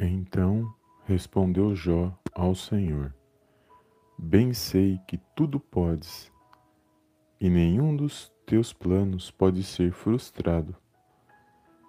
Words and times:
Então 0.00 0.72
respondeu 1.06 1.74
Jó 1.74 2.16
ao 2.32 2.54
Senhor: 2.54 3.12
Bem 4.16 4.54
sei 4.54 5.00
que 5.08 5.18
tudo 5.34 5.58
podes, 5.58 6.30
e 7.40 7.50
nenhum 7.50 7.96
dos 7.96 8.32
teus 8.46 8.72
planos 8.72 9.28
pode 9.32 9.64
ser 9.64 9.90
frustrado. 9.90 10.76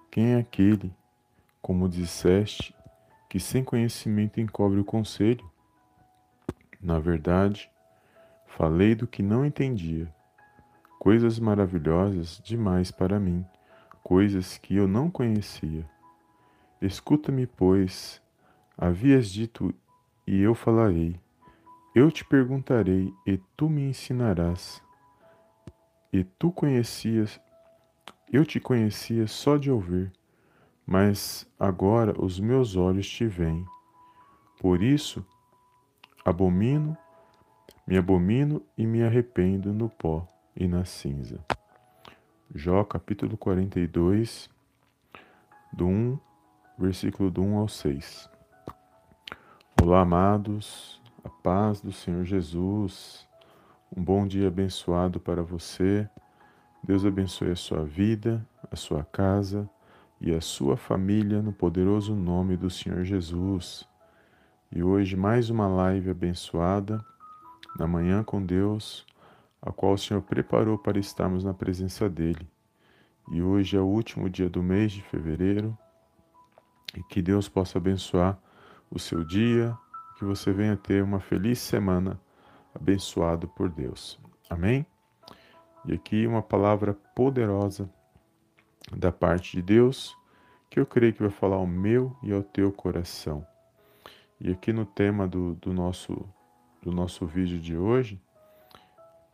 Quem 0.09 0.33
é 0.33 0.37
aquele, 0.37 0.91
como 1.61 1.87
disseste, 1.87 2.75
que 3.29 3.39
sem 3.39 3.64
conhecimento 3.64 4.41
encobre 4.41 4.79
o 4.79 4.86
conselho? 4.86 5.47
Na 6.82 6.97
verdade, 6.97 7.69
falei 8.47 8.96
do 8.96 9.05
que 9.05 9.21
não 9.21 9.46
entendia, 9.46 10.11
coisas 10.97 11.37
maravilhosas 11.37 12.41
demais 12.43 12.89
para 12.89 13.19
mim, 13.19 13.46
coisas 14.01 14.57
que 14.57 14.75
eu 14.75 14.87
não 14.87 15.11
conhecia. 15.11 15.87
Escuta-me, 16.82 17.46
pois, 17.46 18.21
havias 18.78 19.29
dito, 19.29 19.74
e 20.25 20.39
eu 20.39 20.56
falarei. 20.56 21.20
Eu 21.93 22.10
te 22.10 22.24
perguntarei, 22.24 23.14
e 23.28 23.37
tu 23.57 23.68
me 23.70 23.82
ensinarás. 23.82 24.82
E 26.14 26.23
tu 26.23 26.51
conhecias, 26.51 27.39
eu 28.32 28.46
te 28.46 28.61
conhecia 28.61 29.28
só 29.28 29.57
de 29.57 29.70
ouvir, 29.70 30.10
mas 30.86 31.46
agora 31.60 32.14
os 32.17 32.39
meus 32.39 32.78
olhos 32.78 33.09
te 33.09 33.25
veem. 33.25 33.66
Por 34.59 34.81
isso, 34.81 35.25
abomino, 36.23 36.98
me 37.86 37.98
abomino 37.98 38.61
e 38.78 38.86
me 38.86 39.03
arrependo 39.03 39.73
no 39.73 39.89
pó 39.89 40.25
e 40.56 40.66
na 40.67 40.86
cinza. 40.86 41.44
Jó 42.56 42.86
capítulo 42.86 43.36
42, 43.36 44.50
do 45.73 45.86
1 45.86 46.28
versículo 46.80 47.30
do 47.30 47.41
1 47.41 47.58
ao 47.58 47.67
6. 47.67 48.30
Olá, 49.81 49.99
amados, 49.99 51.02
a 51.25 51.30
paz 51.30 51.81
do 51.81 51.91
Senhor 51.91 52.23
Jesus, 52.23 53.27
um 53.95 54.02
bom 54.02 54.25
dia 54.25 54.47
abençoado 54.47 55.19
para 55.19 55.44
você. 55.44 56.09
Deus 56.81 57.05
abençoe 57.05 57.52
a 57.52 57.55
sua 57.57 57.83
vida, 57.83 58.47
a 58.72 58.77
sua 58.77 59.03
casa 59.03 59.69
e 60.22 60.33
a 60.33 60.39
sua 60.39 60.77
família 60.77 61.41
no 61.41 61.52
poderoso 61.52 62.16
nome 62.16 62.55
do 62.55 62.69
Senhor 62.69 63.03
Jesus. 63.03 63.85
E 64.72 64.81
hoje 64.81 65.17
mais 65.17 65.50
uma 65.50 65.67
live 65.67 66.09
abençoada, 66.09 67.03
na 67.77 67.88
manhã 67.88 68.23
com 68.23 68.41
Deus, 68.41 69.05
a 69.61 69.69
qual 69.69 69.95
o 69.95 69.97
Senhor 69.97 70.22
preparou 70.22 70.77
para 70.77 70.97
estarmos 70.97 71.44
na 71.44 71.53
presença 71.53 72.09
dele. 72.09 72.47
E 73.33 73.41
hoje 73.41 73.75
é 73.75 73.81
o 73.81 73.85
último 73.85 74.30
dia 74.30 74.50
do 74.50 74.63
mês 74.63 74.94
de 74.94 75.02
fevereiro 75.02 75.77
e 76.95 77.04
que 77.04 77.22
Deus 77.22 77.48
possa 77.48 77.78
abençoar 77.78 78.38
o 78.90 78.98
seu 79.00 79.23
dia, 79.23 79.78
que 80.18 80.26
você 80.26 80.52
venha 80.52 80.76
ter 80.76 81.04
uma 81.04 81.20
feliz 81.20 81.59
semana 81.59 82.20
abençoado 82.73 83.48
por 83.48 83.70
Deus. 83.70 84.20
Amém? 84.50 84.86
E 85.86 85.94
aqui 85.94 86.28
uma 86.28 86.42
palavra 86.42 86.94
poderosa 87.16 87.90
da 88.96 89.12
parte 89.12 89.58
de 89.58 89.62
Deus, 89.62 90.16
que 90.70 90.80
eu 90.80 90.86
creio 90.86 91.14
que 91.14 91.22
vai 91.22 91.31
falar 91.31 91.56
ao 91.56 91.68
meu 91.68 92.16
e 92.23 92.34
ao 92.34 92.44
teu 92.44 92.72
coração. 92.72 93.46
E 94.40 94.52
aqui 94.52 94.72
no 94.72 94.86
tema 94.86 95.28
do, 95.28 95.56
do, 95.56 95.74
nosso, 95.74 96.28
do 96.81 96.92
nosso 96.92 97.26
vídeo 97.26 97.59
de 97.59 97.78
hoje, 97.78 98.22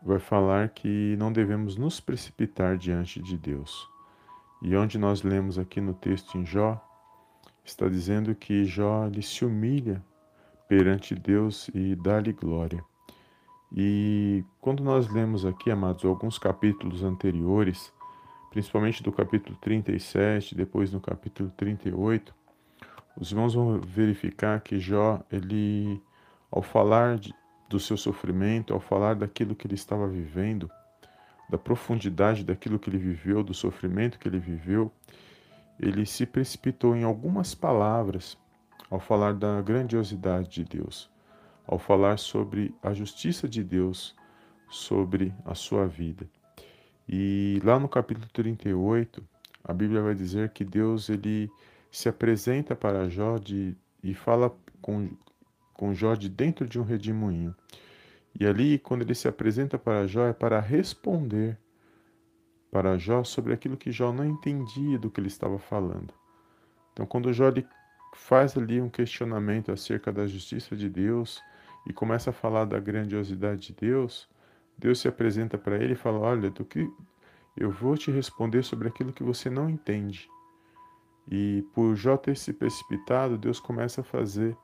vai 0.02 0.20
falar 0.20 0.70
que 0.70 1.16
não 1.18 1.32
devemos 1.32 1.76
nos 1.76 2.00
precipitar 2.00 2.78
diante 2.78 3.22
de 3.22 3.38
Deus. 3.38 3.90
E 4.62 4.76
onde 4.76 4.98
nós 4.98 5.24
lemos 5.24 5.58
aqui 5.58 5.82
no 5.82 5.94
texto 5.94 6.38
em 6.38 6.46
Jó, 6.46 6.82
está 7.66 7.90
dizendo 7.90 8.34
que 8.36 8.64
Jó 8.64 9.08
ele 9.08 9.22
se 9.22 9.44
humilha 9.44 10.02
perante 10.68 11.16
Deus 11.16 11.70
e 11.74 11.96
dá-lhe 11.96 12.32
glória. 12.32 12.84
E 13.76 14.44
quando 14.62 14.84
nós 14.84 15.12
lemos 15.12 15.46
aqui, 15.46 15.72
amados, 15.72 16.06
alguns 16.06 16.38
capítulos 16.38 17.04
anteriores, 17.04 17.92
principalmente 18.52 19.04
do 19.04 19.12
capítulo 19.12 19.58
37, 19.60 20.56
depois 20.56 20.92
no 20.92 21.02
capítulo 21.02 21.52
38, 21.58 22.34
os 23.20 23.32
irmãos 23.32 23.54
vão 23.54 23.82
verificar 23.82 24.62
que 24.62 24.80
Jó, 24.80 25.22
ele, 25.32 26.02
ao 26.52 26.62
falar 26.62 27.18
de, 27.18 27.34
do 27.68 27.80
seu 27.80 27.98
sofrimento, 27.98 28.74
ao 28.74 28.80
falar 28.80 29.16
daquilo 29.16 29.56
que 29.56 29.68
ele 29.68 29.76
estava 29.76 30.08
vivendo, 30.08 30.70
da 31.50 31.58
profundidade 31.58 32.44
daquilo 32.44 32.80
que 32.80 32.90
ele 32.90 32.98
viveu, 32.98 33.44
do 33.44 33.54
sofrimento 33.54 34.18
que 34.18 34.28
ele 34.28 34.40
viveu, 34.40 34.92
ele 35.80 36.06
se 36.06 36.26
precipitou 36.26 36.96
em 36.96 37.04
algumas 37.04 37.54
palavras 37.54 38.38
ao 38.90 39.00
falar 39.00 39.34
da 39.34 39.62
grandiosidade 39.62 40.50
de 40.50 40.64
Deus, 40.64 41.10
ao 41.66 41.78
falar 41.78 42.18
sobre 42.18 42.74
a 42.82 42.94
justiça 42.94 43.48
de 43.48 43.64
Deus 43.64 44.16
sobre 44.70 45.34
a 45.46 45.56
sua 45.56 45.88
vida. 45.88 46.28
E 47.08 47.60
lá 47.64 47.80
no 47.80 47.88
capítulo 47.88 48.28
38, 48.34 49.24
a 49.64 49.74
Bíblia 49.74 50.02
vai 50.02 50.16
dizer 50.16 50.50
que 50.50 50.64
Deus 50.64 51.10
ele 51.10 51.52
se 51.92 52.10
apresenta 52.10 52.76
para 52.76 53.10
Jó 53.10 53.38
de, 53.38 53.76
e 54.04 54.14
fala 54.14 54.56
com, 54.82 55.10
com 55.74 55.94
Jó 55.94 56.16
de 56.16 56.30
dentro 56.30 56.68
de 56.68 56.80
um 56.80 56.84
redemoinho. 56.84 57.56
E 58.38 58.46
ali, 58.46 58.78
quando 58.80 59.04
ele 59.04 59.16
se 59.16 59.28
apresenta 59.28 59.78
para 59.78 60.08
Jó, 60.08 60.26
é 60.26 60.34
para 60.34 60.60
responder 60.60 61.58
para 62.72 62.98
Jó 62.98 63.24
sobre 63.24 63.54
aquilo 63.54 63.78
que 63.78 63.92
Jó 63.92 64.12
não 64.12 64.26
entendia 64.26 65.00
do 65.00 65.10
que 65.10 65.20
ele 65.20 65.28
estava 65.28 65.58
falando. 65.58 66.14
Então, 66.92 67.06
quando 67.06 67.34
Jó 67.34 67.52
faz 68.14 68.58
ali 68.58 68.82
um 68.82 68.90
questionamento 68.90 69.72
acerca 69.72 70.12
da 70.12 70.26
justiça 70.26 70.76
de 70.76 70.90
Deus 70.90 71.42
e 71.88 71.94
começa 71.94 72.30
a 72.30 72.34
falar 72.34 72.66
da 72.66 72.80
grandiosidade 72.80 73.68
de 73.68 73.74
Deus, 73.74 74.30
Deus 74.78 75.00
se 75.00 75.08
apresenta 75.08 75.58
para 75.58 75.76
ele 75.76 75.94
e 75.94 75.98
fala: 75.98 76.20
Olha, 76.20 76.50
do 76.50 76.66
que 76.66 76.90
eu 77.56 77.72
vou 77.72 77.98
te 77.98 78.12
responder 78.12 78.64
sobre 78.64 78.88
aquilo 78.88 79.14
que 79.14 79.24
você 79.24 79.50
não 79.50 79.70
entende. 79.70 80.30
E 81.30 81.66
por 81.74 81.96
Jó 81.96 82.18
ter 82.18 82.36
se 82.36 82.54
precipitado, 82.54 83.38
Deus 83.38 83.60
começa 83.60 84.02
a 84.02 84.04
fazer 84.04 84.56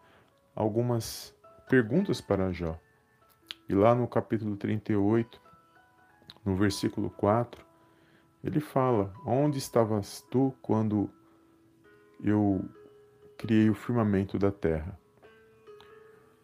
algumas 0.55 1.33
perguntas 1.69 2.19
para 2.19 2.51
Jó. 2.51 2.77
E 3.67 3.73
lá 3.73 3.95
no 3.95 4.07
capítulo 4.07 4.57
38, 4.57 5.41
no 6.45 6.55
versículo 6.55 7.09
4, 7.11 7.65
ele 8.43 8.59
fala: 8.59 9.13
Onde 9.25 9.57
estavas 9.57 10.25
tu 10.29 10.53
quando 10.61 11.09
eu 12.23 12.63
criei 13.37 13.69
o 13.69 13.75
firmamento 13.75 14.37
da 14.39 14.51
terra? 14.51 14.99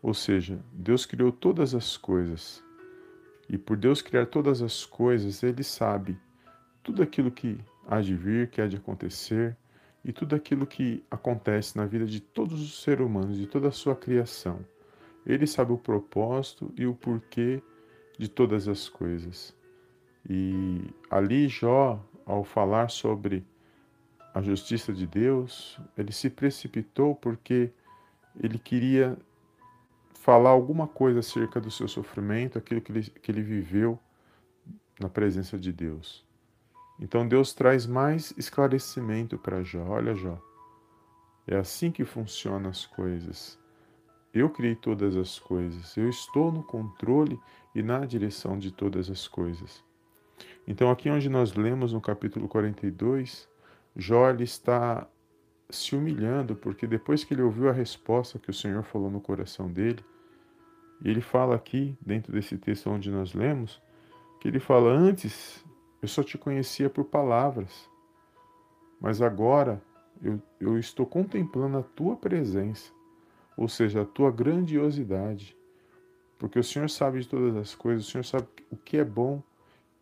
Ou 0.01 0.13
seja, 0.13 0.59
Deus 0.71 1.05
criou 1.05 1.31
todas 1.31 1.73
as 1.73 1.97
coisas. 1.97 2.63
E 3.49 3.57
por 3.57 3.77
Deus 3.77 4.01
criar 4.01 4.25
todas 4.25 4.61
as 4.61 4.85
coisas, 4.85 5.41
Ele 5.41 5.63
sabe 5.63 6.19
tudo 6.83 7.01
aquilo 7.01 7.31
que 7.31 7.57
há 7.87 8.01
de 8.01 8.15
vir, 8.15 8.49
que 8.49 8.61
há 8.61 8.67
de 8.67 8.75
acontecer, 8.75 9.57
e 10.03 10.13
tudo 10.13 10.35
aquilo 10.35 10.65
que 10.67 11.03
acontece 11.09 11.75
na 11.77 11.85
vida 11.85 12.05
de 12.05 12.19
todos 12.19 12.61
os 12.61 12.81
seres 12.81 13.05
humanos, 13.05 13.37
de 13.37 13.47
toda 13.47 13.69
a 13.69 13.71
sua 13.71 13.95
criação. 13.95 14.59
Ele 15.25 15.45
sabe 15.45 15.73
o 15.73 15.77
propósito 15.77 16.71
e 16.77 16.85
o 16.85 16.93
porquê 16.93 17.61
de 18.17 18.29
todas 18.29 18.67
as 18.67 18.87
coisas. 18.87 19.53
E 20.29 20.93
ali 21.09 21.47
Jó, 21.47 22.03
ao 22.25 22.43
falar 22.43 22.89
sobre 22.89 23.45
a 24.33 24.41
justiça 24.41 24.93
de 24.93 25.07
Deus, 25.07 25.79
ele 25.97 26.11
se 26.11 26.29
precipitou 26.29 27.15
porque 27.15 27.71
ele 28.39 28.59
queria 28.59 29.17
falar 30.13 30.49
alguma 30.49 30.88
coisa 30.88 31.19
acerca 31.19 31.59
do 31.59 31.71
seu 31.71 31.88
sofrimento, 31.88 32.57
aquilo 32.57 32.81
que 32.81 32.91
ele, 32.91 33.01
que 33.03 33.31
ele 33.31 33.41
viveu 33.41 33.97
na 34.99 35.07
presença 35.07 35.57
de 35.57 35.71
Deus. 35.71 36.25
Então 37.00 37.27
Deus 37.27 37.53
traz 37.53 37.85
mais 37.85 38.33
esclarecimento 38.38 39.38
para 39.38 39.63
Jó. 39.63 39.83
Olha, 39.88 40.15
Jó, 40.15 40.38
é 41.47 41.56
assim 41.56 41.91
que 41.91 42.03
funcionam 42.03 42.69
as 42.69 42.85
coisas. 42.85 43.57
Eu 44.33 44.50
criei 44.50 44.75
todas 44.75 45.15
as 45.15 45.39
coisas, 45.39 45.95
eu 45.95 46.09
estou 46.09 46.51
no 46.51 46.62
controle 46.62 47.39
e 47.74 47.81
na 47.81 48.06
direção 48.06 48.59
de 48.59 48.71
todas 48.71 49.09
as 49.09 49.27
coisas. 49.27 49.87
Então, 50.67 50.91
aqui 50.91 51.09
onde 51.09 51.29
nós 51.29 51.53
lemos 51.53 51.93
no 51.93 52.01
capítulo 52.01 52.45
42, 52.49 53.47
Jó 53.95 54.29
está 54.31 55.07
se 55.69 55.95
humilhando, 55.95 56.57
porque 56.57 56.85
depois 56.85 57.23
que 57.23 57.33
ele 57.33 57.41
ouviu 57.41 57.69
a 57.69 57.71
resposta 57.71 58.37
que 58.37 58.49
o 58.49 58.53
Senhor 58.53 58.83
falou 58.83 59.09
no 59.09 59.21
coração 59.21 59.71
dele, 59.71 60.03
ele 61.01 61.21
fala 61.21 61.55
aqui, 61.55 61.97
dentro 62.01 62.33
desse 62.33 62.57
texto 62.57 62.89
onde 62.89 63.09
nós 63.09 63.33
lemos, 63.33 63.81
que 64.41 64.47
ele 64.49 64.59
fala: 64.59 64.89
Antes 64.89 65.63
eu 66.01 66.07
só 66.07 66.21
te 66.21 66.37
conhecia 66.37 66.89
por 66.89 67.05
palavras, 67.05 67.89
mas 68.99 69.21
agora 69.21 69.81
eu, 70.21 70.41
eu 70.59 70.77
estou 70.77 71.05
contemplando 71.05 71.77
a 71.77 71.83
tua 71.83 72.17
presença, 72.17 72.91
ou 73.55 73.69
seja, 73.69 74.01
a 74.01 74.05
tua 74.05 74.31
grandiosidade, 74.31 75.55
porque 76.37 76.59
o 76.59 76.63
Senhor 76.63 76.89
sabe 76.89 77.21
de 77.21 77.27
todas 77.27 77.55
as 77.55 77.73
coisas, 77.73 78.05
o 78.05 78.11
Senhor 78.11 78.25
sabe 78.25 78.47
o 78.69 78.75
que 78.75 78.97
é 78.97 79.05
bom 79.05 79.41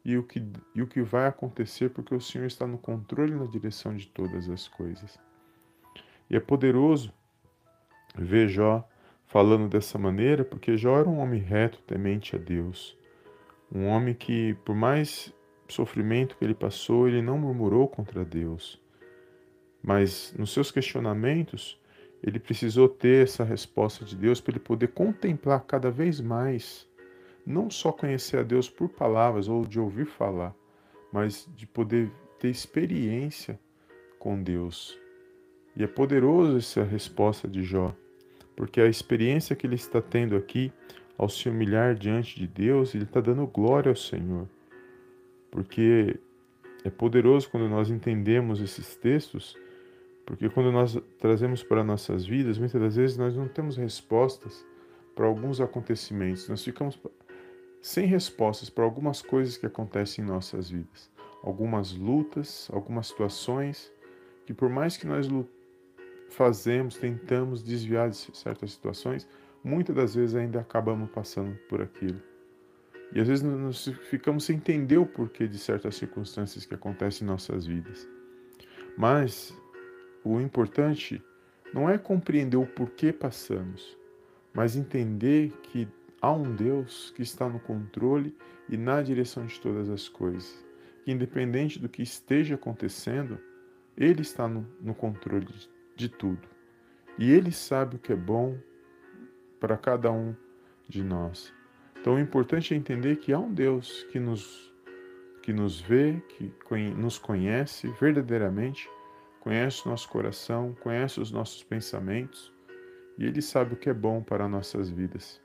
e 0.06 0.18
o 0.18 0.24
que, 0.24 0.48
e 0.76 0.84
o 0.84 0.88
que 0.88 1.02
vai 1.02 1.26
acontecer, 1.26 1.90
porque 1.90 2.14
o 2.14 2.22
Senhor 2.22 2.46
está 2.46 2.68
no 2.68 2.78
controle 2.78 3.32
e 3.32 3.36
na 3.36 3.48
direção 3.48 3.96
de 3.96 4.06
todas 4.08 4.48
as 4.48 4.68
coisas. 4.68 5.20
E 6.30 6.36
é 6.36 6.40
poderoso 6.40 7.12
ver 8.16 8.48
Jó 8.48 8.88
falando 9.26 9.68
dessa 9.68 9.98
maneira, 9.98 10.46
porque 10.46 10.78
Jó 10.78 11.00
era 11.00 11.10
um 11.10 11.18
homem 11.18 11.42
reto, 11.42 11.82
temente 11.82 12.36
a 12.36 12.40
Deus. 12.40 12.96
Um 13.72 13.88
homem 13.88 14.14
que, 14.14 14.54
por 14.64 14.76
mais 14.76 15.34
sofrimento 15.68 16.38
que 16.38 16.46
ele 16.46 16.54
passou, 16.54 17.08
ele 17.08 17.22
não 17.22 17.40
murmurou 17.40 17.88
contra 17.88 18.24
Deus. 18.24 18.80
Mas 19.82 20.36
nos 20.38 20.54
seus 20.54 20.70
questionamentos, 20.72 21.80
ele 22.22 22.40
precisou 22.40 22.88
ter 22.88 23.24
essa 23.24 23.44
resposta 23.44 24.06
de 24.06 24.16
Deus 24.16 24.40
para 24.40 24.54
ele 24.54 24.60
poder 24.60 24.90
contemplar 24.90 25.64
cada 25.66 25.90
vez 25.90 26.22
mais, 26.22 26.88
não 27.46 27.70
só 27.70 27.92
conhecer 27.92 28.40
a 28.40 28.44
Deus 28.44 28.70
por 28.70 28.90
palavras 28.90 29.48
ou 29.48 29.66
de 29.66 29.80
ouvir 29.80 30.06
falar, 30.06 30.56
mas 31.12 31.48
de 31.56 31.68
poder 31.68 32.12
ter 32.40 32.50
experiência 32.50 33.60
com 34.20 34.42
Deus. 34.42 35.00
E 35.76 35.84
é 35.84 35.88
poderoso 35.88 36.58
essa 36.58 36.84
resposta 36.84 37.48
de 37.48 37.64
Jó, 37.64 37.94
porque 38.56 38.82
a 38.82 38.88
experiência 38.88 39.56
que 39.56 39.68
ele 39.68 39.76
está 39.76 40.02
tendo 40.02 40.36
aqui, 40.36 40.72
ao 41.18 41.30
se 41.30 41.48
humilhar 41.48 41.96
diante 41.96 42.38
de 42.38 42.48
Deus, 42.48 42.96
ele 42.96 43.04
está 43.04 43.22
dando 43.22 43.46
glória 43.46 43.90
ao 43.90 43.96
Senhor. 43.96 44.48
Porque 45.52 46.20
é 46.84 46.90
poderoso 46.90 47.50
quando 47.50 47.70
nós 47.70 47.90
entendemos 47.90 48.60
esses 48.62 48.96
textos, 48.96 49.58
porque 50.26 50.50
quando 50.50 50.72
nós 50.72 50.98
trazemos 51.20 51.64
para 51.64 51.84
nossas 51.84 52.26
vidas, 52.26 52.58
muitas 52.58 52.82
das 52.82 52.96
vezes 52.96 53.18
nós 53.18 53.36
não 53.36 53.48
temos 53.48 53.78
respostas 53.78 54.66
para 55.16 55.26
alguns 55.26 55.62
acontecimentos, 55.62 56.50
nós 56.50 56.64
ficamos 56.64 57.00
sem 57.86 58.08
respostas 58.08 58.68
para 58.68 58.84
algumas 58.84 59.22
coisas 59.22 59.58
que 59.58 59.66
acontecem 59.68 60.26
em 60.26 60.28
nossas 60.28 60.72
vidas, 60.72 61.08
algumas 61.44 61.94
lutas, 61.94 62.68
algumas 62.74 63.06
situações 63.06 63.94
que 64.44 64.56
por 64.56 64.70
mais 64.70 64.98
que 64.98 65.06
nós 65.06 65.28
fazemos, 66.32 66.98
tentamos 66.98 67.62
desviar 67.62 68.10
de 68.10 68.16
certas 68.18 68.72
situações, 68.72 69.30
muitas 69.64 69.96
das 69.96 70.16
vezes 70.16 70.36
ainda 70.36 70.62
acabamos 70.62 71.12
passando 71.12 71.56
por 71.70 71.80
aquilo. 71.80 72.20
E 73.14 73.22
às 73.22 73.28
vezes 73.28 73.44
nós 73.44 73.88
ficamos 74.10 74.46
sem 74.46 74.56
entender 74.56 74.98
o 74.98 75.06
porquê 75.06 75.48
de 75.48 75.60
certas 75.60 75.96
circunstâncias 75.96 76.66
que 76.66 76.74
acontecem 76.74 77.24
em 77.24 77.30
nossas 77.30 77.68
vidas. 77.68 78.10
Mas 78.98 79.56
o 80.24 80.42
importante 80.42 81.24
não 81.72 81.88
é 81.88 82.00
compreender 82.00 82.58
o 82.58 82.66
porquê 82.66 83.14
passamos, 83.14 83.96
mas 84.52 84.76
entender 84.76 85.52
que 85.62 85.88
há 86.26 86.32
um 86.32 86.56
Deus 86.56 87.14
que 87.16 87.22
está 87.22 87.48
no 87.48 87.60
controle 87.60 88.36
e 88.68 88.76
na 88.76 89.00
direção 89.04 89.46
de 89.46 89.60
todas 89.60 89.92
as 89.92 90.10
coisas. 90.10 90.66
Que 91.04 91.12
independente 91.12 91.78
do 91.78 91.88
que 91.88 92.02
esteja 92.02 92.56
acontecendo, 92.56 93.38
Ele 93.96 94.24
está 94.24 94.48
no, 94.48 94.68
no 94.82 94.96
controle 94.96 95.46
de, 95.46 95.70
de 95.96 96.10
tudo. 96.10 96.48
E 97.20 97.32
Ele 97.32 97.52
sabe 97.52 97.98
o 97.98 98.00
que 98.00 98.12
é 98.12 98.16
bom 98.16 98.58
para 99.60 99.78
cada 99.78 100.12
um 100.12 100.36
de 100.90 101.04
nós. 101.04 101.54
Então 102.02 102.16
o 102.16 102.20
importante 102.20 102.74
é 102.74 102.78
entender 102.78 103.18
que 103.18 103.32
há 103.32 103.38
um 103.38 103.54
Deus 103.54 104.04
que 104.12 104.20
nos, 104.20 104.74
que 105.44 105.54
nos 105.54 105.80
vê, 105.80 106.20
que 106.30 106.52
nos 106.98 107.20
conhece 107.20 107.88
verdadeiramente, 108.00 108.90
conhece 109.42 109.86
o 109.86 109.90
nosso 109.90 110.10
coração, 110.10 110.76
conhece 110.82 111.20
os 111.20 111.32
nossos 111.32 111.64
pensamentos 111.64 112.52
e 113.16 113.26
Ele 113.26 113.44
sabe 113.44 113.76
o 113.76 113.78
que 113.78 113.92
é 113.92 113.94
bom 113.94 114.24
para 114.24 114.48
nossas 114.48 114.90
vidas. 114.90 115.45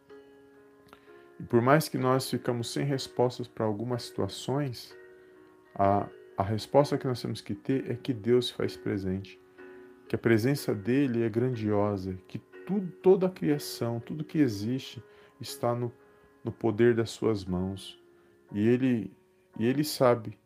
E 1.41 1.43
por 1.43 1.61
mais 1.61 1.89
que 1.89 1.99
nós 1.99 2.31
ficamos 2.31 2.71
sem 2.71 2.85
respostas 2.85 3.49
para 3.49 3.65
algumas 3.65 4.05
situações, 4.05 4.95
a, 5.75 6.07
a 6.37 6.43
resposta 6.43 6.97
que 6.97 7.07
nós 7.07 7.21
temos 7.21 7.41
que 7.41 7.55
ter 7.55 7.91
é 7.91 7.97
que 7.97 8.13
Deus 8.13 8.49
se 8.49 8.55
faz 8.55 8.77
presente, 8.77 9.41
que 10.07 10.15
a 10.15 10.19
presença 10.19 10.73
dele 10.73 11.25
é 11.25 11.29
grandiosa, 11.29 12.17
que 12.29 12.39
tudo, 12.39 12.93
toda 13.03 13.27
a 13.27 13.31
criação, 13.31 13.99
tudo 13.99 14.23
que 14.23 14.39
existe 14.39 15.03
está 15.41 15.75
no 15.75 15.91
no 16.45 16.53
poder 16.53 16.95
das 16.95 17.11
suas 17.11 17.45
mãos. 17.45 17.99
E 18.53 18.67
ele, 18.67 19.13
e 19.59 19.67
ele 19.67 19.85
sabe 19.85 20.39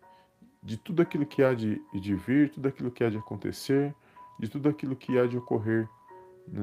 de 0.62 0.76
tudo 0.76 1.02
aquilo 1.02 1.26
que 1.26 1.43
há 1.43 1.55
de, 1.55 1.81
de 1.93 2.14
vir, 2.14 2.50
tudo 2.50 2.69
aquilo 2.69 2.91
que 2.91 3.05
há 3.05 3.11
de 3.11 3.19
acontecer, 3.19 3.94
de 4.38 4.49
tudo 4.49 4.69
aquilo 4.69 4.96
que 4.96 5.19
há 5.19 5.26
de 5.26 5.37
ocorrer 5.37 5.88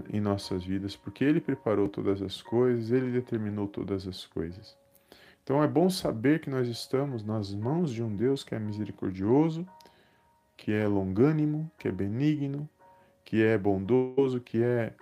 em 0.10 0.20
nossas 0.20 0.64
vidas, 0.64 0.96
porque 0.96 1.24
Ele 1.24 1.42
preparou 1.42 1.90
todas 1.90 2.22
as 2.22 2.42
coisas, 2.42 2.92
Ele 2.92 3.12
determinou 3.12 3.68
todas 3.68 4.08
as 4.08 4.26
coisas. 4.26 4.78
Então 5.44 5.64
é 5.64 5.68
bom 5.68 5.90
saber 5.90 6.40
que 6.40 6.50
nós 6.50 6.68
estamos 6.68 7.24
nas 7.24 7.54
mãos 7.54 7.92
de 7.92 8.04
um 8.04 8.16
Deus 8.16 8.44
que 8.44 8.54
é 8.54 8.60
misericordioso, 8.60 9.68
que 10.56 10.72
é 10.72 10.88
longânimo, 10.88 11.70
que 11.78 11.88
é 11.88 11.92
benigno, 11.92 12.70
que 13.26 13.42
é 13.42 13.58
bondoso, 13.58 14.40
que 14.40 14.62
é 14.62 14.94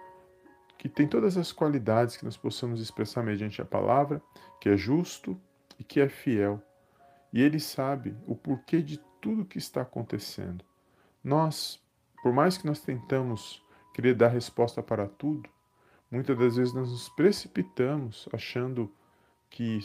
que 0.78 0.88
tem 0.88 1.06
todas 1.06 1.36
as 1.36 1.52
qualidades 1.52 2.16
que 2.16 2.24
nós 2.24 2.38
possamos 2.38 2.80
expressar 2.80 3.22
mediante 3.22 3.62
a 3.62 3.66
palavra, 3.66 4.22
que 4.62 4.70
é 4.70 4.78
justo 4.78 5.38
e 5.78 5.84
que 5.84 6.00
é 6.00 6.08
fiel. 6.08 6.64
E 7.34 7.42
ele 7.42 7.60
sabe 7.60 8.16
o 8.26 8.34
porquê 8.34 8.81
de 8.81 8.98
tudo 9.20 9.44
que 9.44 9.58
está 9.58 9.81
acontecendo. 9.81 10.64
Nós, 11.22 11.84
por 12.24 12.31
mais 12.31 12.58
que 12.58 12.66
nós 12.66 12.80
tentamos 12.80 13.62
querer 14.00 14.16
dar 14.16 14.30
resposta 14.30 14.81
para 14.81 15.10
tudo, 15.10 15.50
muitas 16.10 16.38
das 16.38 16.56
vezes 16.56 16.74
nós 16.74 16.90
nos 16.90 17.10
precipitamos 17.10 18.30
achando 18.31 18.90
que 19.50 19.80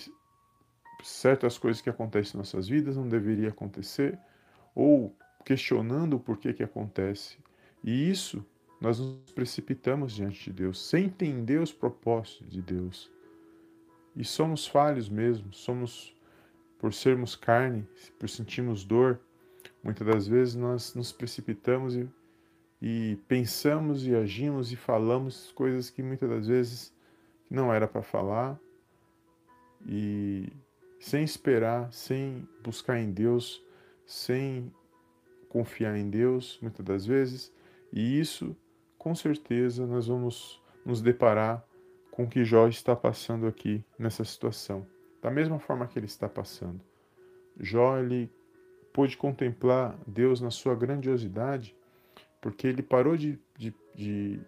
certas 1.02 1.58
coisas 1.58 1.82
que 1.82 1.90
acontecem 1.90 2.34
em 2.34 2.38
nossas 2.38 2.68
vidas 2.68 2.96
não 2.96 3.08
deveriam 3.08 3.48
acontecer 3.48 4.16
ou 4.72 5.12
questionando 5.44 6.14
o 6.14 6.20
porquê 6.20 6.52
que 6.52 6.62
acontece. 6.62 7.36
E 7.82 8.08
isso 8.08 8.46
nós 8.80 9.00
nos 9.00 9.32
precipitamos 9.32 10.12
diante 10.12 10.44
de 10.44 10.52
Deus, 10.52 10.78
sem 10.88 11.06
entender 11.06 11.60
os 11.60 11.72
propósitos 11.72 12.48
de 12.48 12.62
Deus. 12.62 13.10
E 14.14 14.24
somos 14.24 14.64
falhos 14.64 15.08
mesmo, 15.08 15.52
somos, 15.52 16.14
por 16.78 16.94
sermos 16.94 17.34
carne, 17.34 17.84
por 18.16 18.28
sentirmos 18.28 18.84
dor, 18.84 19.18
muitas 19.82 20.06
das 20.06 20.28
vezes 20.28 20.54
nós 20.54 20.94
nos 20.94 21.10
precipitamos 21.10 21.96
e, 21.96 22.08
e 22.86 23.16
pensamos 23.26 24.06
e 24.06 24.14
agimos 24.14 24.70
e 24.70 24.76
falamos 24.76 25.50
coisas 25.52 25.88
que 25.88 26.02
muitas 26.02 26.28
das 26.28 26.46
vezes 26.46 26.94
não 27.50 27.72
era 27.72 27.88
para 27.88 28.02
falar 28.02 28.60
e 29.86 30.52
sem 31.00 31.24
esperar, 31.24 31.90
sem 31.90 32.46
buscar 32.62 32.98
em 32.98 33.10
Deus, 33.10 33.64
sem 34.04 34.70
confiar 35.48 35.96
em 35.96 36.10
Deus, 36.10 36.58
muitas 36.60 36.84
das 36.84 37.06
vezes, 37.06 37.50
e 37.90 38.20
isso 38.20 38.54
com 38.98 39.14
certeza 39.14 39.86
nós 39.86 40.08
vamos 40.08 40.62
nos 40.84 41.00
deparar 41.00 41.66
com 42.10 42.24
o 42.24 42.28
que 42.28 42.44
Jó 42.44 42.68
está 42.68 42.94
passando 42.94 43.46
aqui 43.46 43.82
nessa 43.98 44.26
situação. 44.26 44.86
Da 45.22 45.30
mesma 45.30 45.58
forma 45.58 45.86
que 45.86 45.98
ele 45.98 46.04
está 46.04 46.28
passando. 46.28 46.82
Jó 47.58 47.96
ele 47.96 48.30
pôde 48.92 49.16
contemplar 49.16 49.98
Deus 50.06 50.38
na 50.42 50.50
sua 50.50 50.74
grandiosidade, 50.74 51.74
porque 52.44 52.66
ele 52.66 52.82
parou 52.82 53.16
de, 53.16 53.38
de, 53.56 53.74
de, 53.94 54.38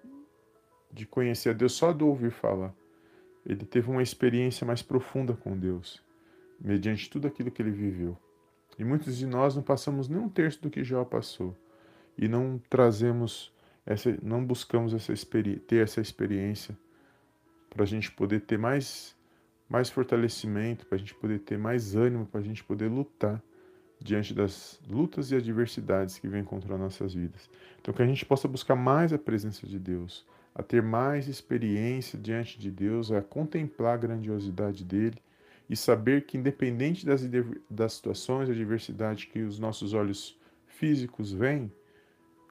de 0.92 1.06
conhecer 1.06 1.48
a 1.48 1.52
Deus 1.54 1.72
só 1.72 1.94
do 1.94 2.06
ouvir 2.06 2.30
falar. 2.30 2.74
Ele 3.46 3.64
teve 3.64 3.90
uma 3.90 4.02
experiência 4.02 4.66
mais 4.66 4.82
profunda 4.82 5.32
com 5.32 5.58
Deus, 5.58 6.04
mediante 6.60 7.08
tudo 7.08 7.26
aquilo 7.26 7.50
que 7.50 7.62
ele 7.62 7.70
viveu. 7.70 8.14
E 8.78 8.84
muitos 8.84 9.16
de 9.16 9.26
nós 9.26 9.56
não 9.56 9.62
passamos 9.62 10.10
nem 10.10 10.20
um 10.20 10.28
terço 10.28 10.60
do 10.60 10.68
que 10.68 10.84
Jó 10.84 11.06
passou. 11.06 11.56
E 12.18 12.28
não 12.28 12.60
trazemos 12.68 13.50
essa, 13.86 14.14
não 14.22 14.44
buscamos 14.44 14.92
essa 14.92 15.14
ter 15.66 15.82
essa 15.82 16.02
experiência 16.02 16.76
para 17.70 17.84
a 17.84 17.86
gente 17.86 18.12
poder 18.12 18.40
ter 18.40 18.58
mais, 18.58 19.16
mais 19.70 19.88
fortalecimento, 19.88 20.84
para 20.84 20.96
a 20.96 20.98
gente 20.98 21.14
poder 21.14 21.38
ter 21.38 21.56
mais 21.56 21.96
ânimo, 21.96 22.26
para 22.26 22.40
a 22.40 22.44
gente 22.44 22.62
poder 22.62 22.90
lutar 22.90 23.42
diante 24.00 24.34
das 24.34 24.80
lutas 24.88 25.30
e 25.30 25.36
adversidades 25.36 26.18
que 26.18 26.28
vêm 26.28 26.44
contra 26.44 26.76
nossas 26.76 27.14
vidas. 27.14 27.48
Então, 27.80 27.94
que 27.94 28.02
a 28.02 28.06
gente 28.06 28.24
possa 28.24 28.46
buscar 28.46 28.76
mais 28.76 29.12
a 29.12 29.18
presença 29.18 29.66
de 29.66 29.78
Deus, 29.78 30.26
a 30.54 30.62
ter 30.62 30.82
mais 30.82 31.28
experiência 31.28 32.18
diante 32.18 32.58
de 32.58 32.70
Deus, 32.70 33.10
a 33.10 33.22
contemplar 33.22 33.94
a 33.94 33.98
grandiosidade 33.98 34.84
dele 34.84 35.18
e 35.68 35.76
saber 35.76 36.26
que, 36.26 36.36
independente 36.36 37.04
das, 37.04 37.22
das 37.68 37.94
situações, 37.94 38.48
adversidade 38.48 39.26
que 39.26 39.40
os 39.42 39.58
nossos 39.58 39.92
olhos 39.92 40.38
físicos 40.66 41.32
veem, 41.32 41.72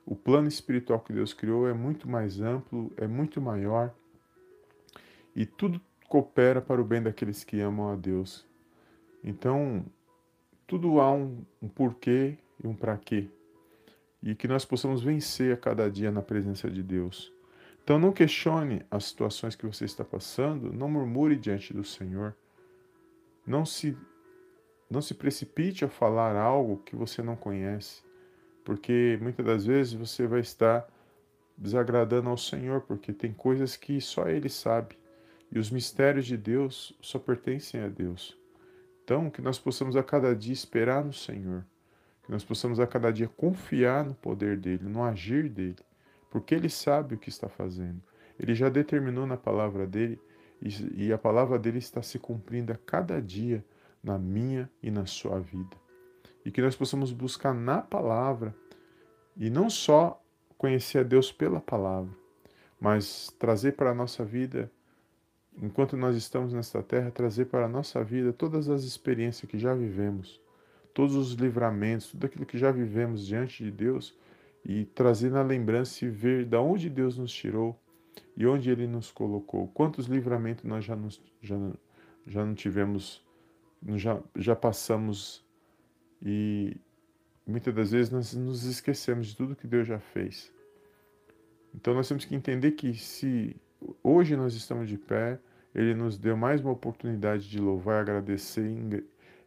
o 0.05 0.15
plano 0.15 0.47
espiritual 0.47 0.99
que 0.99 1.13
Deus 1.13 1.33
criou 1.33 1.67
é 1.67 1.73
muito 1.73 2.07
mais 2.07 2.39
amplo, 2.39 2.91
é 2.97 3.07
muito 3.07 3.41
maior 3.41 3.93
e 5.35 5.45
tudo 5.45 5.81
coopera 6.07 6.61
para 6.61 6.79
o 6.79 6.85
bem 6.85 7.01
daqueles 7.01 7.43
que 7.43 7.59
amam 7.59 7.89
a 7.89 7.95
Deus. 7.95 8.45
Então, 9.23 9.83
tudo 10.67 10.99
há 10.99 11.11
um, 11.11 11.43
um 11.61 11.67
porquê 11.67 12.37
e 12.63 12.67
um 12.67 12.75
para 12.75 12.97
quê. 12.97 13.27
E 14.21 14.33
que 14.33 14.47
nós 14.47 14.65
possamos 14.65 15.03
vencer 15.03 15.53
a 15.53 15.57
cada 15.57 15.89
dia 15.89 16.11
na 16.11 16.21
presença 16.21 16.69
de 16.69 16.81
Deus. 16.81 17.31
Então, 17.83 17.99
não 17.99 18.11
questione 18.11 18.83
as 18.89 19.05
situações 19.05 19.55
que 19.55 19.65
você 19.65 19.85
está 19.85 20.03
passando, 20.03 20.73
não 20.73 20.89
murmure 20.89 21.35
diante 21.35 21.73
do 21.73 21.83
Senhor. 21.83 22.35
Não 23.45 23.63
se, 23.63 23.95
não 24.89 25.01
se 25.01 25.13
precipite 25.13 25.85
a 25.85 25.89
falar 25.89 26.35
algo 26.35 26.81
que 26.83 26.95
você 26.95 27.21
não 27.21 27.35
conhece 27.35 28.05
porque 28.65 29.17
muitas 29.21 29.45
das 29.45 29.65
vezes 29.65 29.93
você 29.93 30.25
vai 30.25 30.39
estar 30.39 30.89
desagradando 31.55 32.29
ao 32.29 32.37
Senhor, 32.37 32.81
porque 32.81 33.13
tem 33.13 33.31
coisas 33.31 33.77
que 33.77 34.01
só 34.01 34.27
Ele 34.27 34.49
sabe. 34.49 34.97
E 35.51 35.59
os 35.59 35.69
mistérios 35.69 36.25
de 36.25 36.35
Deus 36.35 36.97
só 36.99 37.19
pertencem 37.19 37.79
a 37.79 37.87
Deus. 37.87 38.35
Então, 39.05 39.29
que 39.29 39.39
nós 39.39 39.59
possamos 39.59 39.95
a 39.95 40.01
cada 40.01 40.35
dia 40.35 40.51
esperar 40.51 41.05
no 41.05 41.13
Senhor, 41.13 41.63
que 42.23 42.31
nós 42.31 42.43
possamos 42.43 42.79
a 42.79 42.87
cada 42.87 43.13
dia 43.13 43.27
confiar 43.27 44.03
no 44.03 44.15
poder 44.15 44.57
dele, 44.57 44.83
no 44.83 45.03
agir 45.03 45.47
dele, 45.47 45.77
porque 46.31 46.55
ele 46.55 46.69
sabe 46.69 47.13
o 47.13 47.17
que 47.19 47.29
está 47.29 47.47
fazendo. 47.47 48.01
Ele 48.39 48.55
já 48.55 48.67
determinou 48.67 49.27
na 49.27 49.37
palavra 49.37 49.85
dele 49.85 50.19
e, 50.59 51.13
a 51.13 51.19
palavra 51.19 51.59
dele 51.59 51.77
está 51.77 52.01
se 52.01 52.17
cumprindo 52.17 52.73
a 52.73 52.77
cada 52.77 53.21
dia 53.21 53.63
na 54.03 54.17
minha 54.17 54.67
e 54.81 54.89
na 54.89 55.05
sua 55.05 55.39
vida. 55.39 55.77
E 56.43 56.49
que 56.49 56.59
nós 56.59 56.75
possamos 56.75 57.11
buscar 57.11 57.53
na 57.53 57.83
palavra 57.83 58.55
e 59.37 59.51
não 59.51 59.69
só 59.69 60.19
conhecer 60.57 60.97
a 60.97 61.03
Deus 61.03 61.31
pela 61.31 61.61
palavra, 61.61 62.11
mas 62.81 63.29
trazer 63.37 63.73
para 63.73 63.91
a 63.91 63.95
nossa 63.95 64.25
vida 64.25 64.71
enquanto 65.61 65.95
nós 65.95 66.15
estamos 66.15 66.53
nesta 66.53 66.81
terra, 66.83 67.11
trazer 67.11 67.45
para 67.45 67.65
a 67.65 67.69
nossa 67.69 68.03
vida 68.03 68.33
todas 68.33 68.69
as 68.69 68.83
experiências 68.83 69.49
que 69.49 69.57
já 69.57 69.73
vivemos, 69.73 70.41
todos 70.93 71.15
os 71.15 71.33
livramentos, 71.33 72.11
tudo 72.11 72.25
aquilo 72.25 72.45
que 72.45 72.57
já 72.57 72.71
vivemos 72.71 73.25
diante 73.25 73.63
de 73.63 73.71
Deus 73.71 74.17
e 74.63 74.85
trazer 74.85 75.31
na 75.31 75.41
lembrança 75.41 76.05
e 76.05 76.09
ver 76.09 76.45
de 76.45 76.57
onde 76.57 76.89
Deus 76.89 77.17
nos 77.17 77.31
tirou 77.31 77.79
e 78.35 78.45
onde 78.45 78.69
Ele 78.69 78.87
nos 78.87 79.11
colocou. 79.11 79.67
Quantos 79.69 80.07
livramentos 80.07 80.63
nós 80.63 80.83
já, 80.83 80.95
nos, 80.95 81.21
já, 81.41 81.55
já 82.25 82.45
não 82.45 82.55
tivemos, 82.55 83.23
já, 83.95 84.19
já 84.35 84.55
passamos 84.55 85.45
e 86.21 86.75
muitas 87.45 87.73
das 87.73 87.91
vezes 87.91 88.11
nós 88.11 88.33
nos 88.33 88.63
esquecemos 88.63 89.27
de 89.27 89.37
tudo 89.37 89.55
que 89.55 89.67
Deus 89.67 89.87
já 89.87 89.99
fez. 89.99 90.51
Então 91.73 91.93
nós 91.93 92.07
temos 92.07 92.25
que 92.25 92.33
entender 92.33 92.71
que 92.71 92.93
se 92.93 93.55
hoje 94.03 94.35
nós 94.35 94.53
estamos 94.53 94.87
de 94.87 94.97
pé, 94.97 95.39
Ele 95.73 95.93
nos 95.93 96.17
deu 96.17 96.37
mais 96.37 96.61
uma 96.61 96.71
oportunidade 96.71 97.49
de 97.49 97.59
louvar, 97.59 98.01
agradecer 98.01 98.65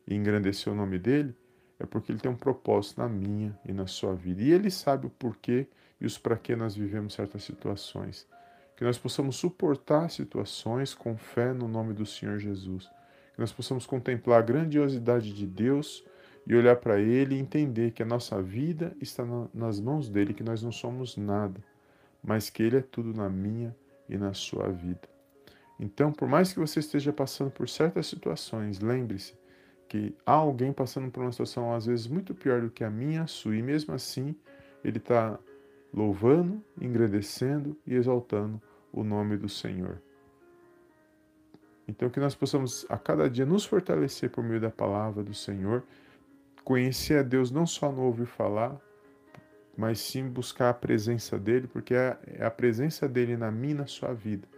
e 0.07 0.14
engrandecer 0.14 0.73
o 0.73 0.76
nome 0.76 0.99
dele, 0.99 1.35
é 1.78 1.87
porque 1.87 2.12
Ele 2.12 2.18
tem 2.18 2.30
um 2.30 2.37
propósito 2.37 3.00
na 3.00 3.09
minha 3.09 3.59
e 3.64 3.73
na 3.73 3.87
sua 3.87 4.14
vida. 4.14 4.42
E 4.42 4.50
Ele 4.50 4.71
sabe 4.71 5.07
o 5.07 5.11
porquê 5.11 5.66
e 6.00 6.07
os 6.07 6.18
para 6.18 6.37
que 6.37 6.54
nós 6.57 6.75
vivemos 6.75 7.14
certas 7.14 7.45
situações. 7.45 8.26
Que 8.76 8.85
nós 8.85 8.99
possamos 8.99 9.37
suportar 9.37 10.11
situações 10.11 10.95
com 10.95 11.16
fé 11.16 11.52
no 11.52 11.66
nome 11.66 11.92
do 11.92 12.07
Senhor 12.07 12.38
Jesus. 12.38 12.88
Que 13.35 13.40
nós 13.40 13.52
possamos 13.52 13.87
contemplar 13.87 14.38
a 14.38 14.45
grandiosidade 14.45 15.33
de 15.33 15.47
Deus 15.47 16.04
e 16.47 16.54
olhar 16.54 16.76
para 16.76 17.00
Ele 17.00 17.35
e 17.35 17.38
entender 17.38 17.90
que 17.92 18.02
a 18.02 18.07
nossa 18.07 18.40
vida 18.40 18.97
está 19.00 19.25
nas 19.52 19.78
mãos 19.80 20.09
dele, 20.09 20.33
que 20.33 20.42
nós 20.42 20.62
não 20.62 20.73
somos 20.73 21.16
nada, 21.16 21.61
mas 22.23 22.49
que 22.50 22.62
Ele 22.62 22.78
é 22.78 22.80
tudo 22.80 23.12
na 23.12 23.28
minha 23.28 23.76
e 24.09 24.17
na 24.17 24.33
sua 24.33 24.69
vida. 24.69 25.09
Então, 25.79 26.11
por 26.12 26.29
mais 26.29 26.53
que 26.53 26.59
você 26.59 26.81
esteja 26.81 27.12
passando 27.12 27.50
por 27.50 27.69
certas 27.69 28.07
situações, 28.07 28.81
lembre-se 28.81 29.35
que 29.88 30.15
há 30.27 30.33
alguém 30.33 30.73
passando 30.73 31.11
por 31.11 31.23
uma 31.23 31.33
situação 31.33 31.73
às 31.73 31.87
vezes 31.87 32.07
muito 32.07 32.35
pior 32.35 32.61
do 32.61 32.71
que 32.71 32.85
a 32.85 32.91
minha, 32.91 33.23
a 33.23 33.27
sua, 33.27 33.57
e 33.57 33.62
mesmo 33.62 33.95
assim 33.95 34.35
ele 34.85 34.99
está 34.99 35.38
louvando, 35.93 36.62
engrandecendo 36.81 37.77
e 37.87 37.95
exaltando 37.95 38.61
o 38.93 39.03
nome 39.03 39.37
do 39.37 39.49
Senhor. 39.49 40.03
Então, 41.87 42.11
que 42.11 42.21
nós 42.21 42.35
possamos 42.35 42.85
a 42.91 42.99
cada 42.99 43.31
dia 43.31 43.47
nos 43.47 43.65
fortalecer 43.65 44.31
por 44.31 44.45
meio 44.45 44.61
da 44.61 44.71
palavra 44.71 45.23
do 45.23 45.33
Senhor, 45.33 45.83
conhecer 46.62 47.21
a 47.21 47.23
Deus 47.23 47.50
não 47.50 47.67
só 47.67 47.91
no 47.91 48.03
ouvir 48.03 48.27
falar, 48.27 48.79
mas 49.78 50.00
sim 50.00 50.28
buscar 50.28 50.70
a 50.70 50.75
presença 50.75 51.38
dele, 51.38 51.68
porque 51.68 51.94
é, 51.94 52.18
é 52.26 52.44
a 52.44 52.50
presença 52.50 53.08
dele 53.08 53.37
na 53.37 53.49
minha 53.49 53.76
na 53.76 53.87
sua 53.87 54.12
vida 54.12 54.49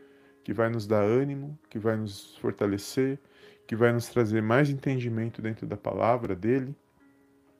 que 0.42 0.54
vai 0.54 0.70
nos 0.70 0.86
dar 0.86 1.02
ânimo, 1.02 1.58
que 1.68 1.78
vai 1.78 1.94
nos 1.94 2.38
fortalecer, 2.38 3.18
que 3.66 3.76
vai 3.76 3.92
nos 3.92 4.08
trazer 4.08 4.42
mais 4.42 4.70
entendimento 4.70 5.42
dentro 5.42 5.66
da 5.66 5.76
palavra 5.76 6.34
dele 6.34 6.74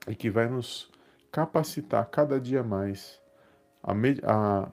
e 0.07 0.15
que 0.15 0.27
vai 0.31 0.49
nos 0.49 0.91
capacitar 1.31 2.03
cada 2.09 2.41
dia 2.41 2.63
mais 2.63 3.21
a, 3.83 3.93
a 3.93 4.71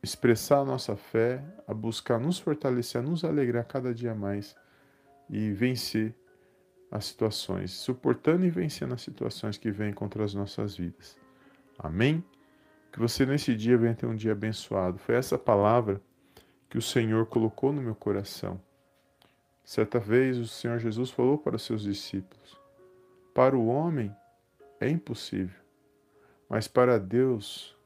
expressar 0.00 0.60
a 0.60 0.64
nossa 0.64 0.94
fé, 0.94 1.42
a 1.66 1.74
buscar 1.74 2.20
nos 2.20 2.38
fortalecer, 2.38 3.00
a 3.00 3.04
nos 3.04 3.24
alegrar 3.24 3.64
cada 3.64 3.92
dia 3.92 4.14
mais 4.14 4.54
e 5.28 5.50
vencer 5.50 6.14
as 6.92 7.06
situações, 7.06 7.72
suportando 7.72 8.46
e 8.46 8.50
vencendo 8.50 8.94
as 8.94 9.02
situações 9.02 9.58
que 9.58 9.72
vêm 9.72 9.92
contra 9.92 10.24
as 10.24 10.32
nossas 10.32 10.76
vidas. 10.76 11.18
Amém? 11.78 12.24
Que 12.92 12.98
você 12.98 13.24
nesse 13.24 13.54
dia 13.54 13.78
venha 13.78 13.94
ter 13.94 14.06
um 14.06 14.16
dia 14.16 14.32
abençoado. 14.32 14.98
Foi 14.98 15.14
essa 15.14 15.38
palavra 15.38 16.00
que 16.68 16.76
o 16.76 16.82
Senhor 16.82 17.26
colocou 17.26 17.72
no 17.72 17.80
meu 17.80 17.94
coração. 17.94 18.60
Certa 19.64 19.98
vez 19.98 20.38
o 20.38 20.46
Senhor 20.46 20.78
Jesus 20.78 21.10
falou 21.10 21.38
para 21.38 21.56
os 21.56 21.62
seus 21.62 21.82
discípulos: 21.82 22.58
Para 23.34 23.56
o 23.56 23.66
homem 23.66 24.14
é 24.80 24.88
impossível, 24.88 25.60
mas 26.48 26.66
para 26.66 26.98
Deus 26.98 27.76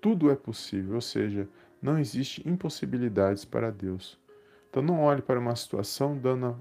tudo 0.00 0.30
é 0.30 0.34
possível, 0.34 0.94
ou 0.94 1.00
seja, 1.00 1.46
não 1.80 1.98
existe 1.98 2.46
impossibilidades 2.48 3.44
para 3.44 3.70
Deus. 3.70 4.18
Então 4.68 4.82
não 4.82 5.02
olhe 5.02 5.20
para 5.20 5.38
uma 5.38 5.54
situação 5.54 6.16
dando, 6.16 6.60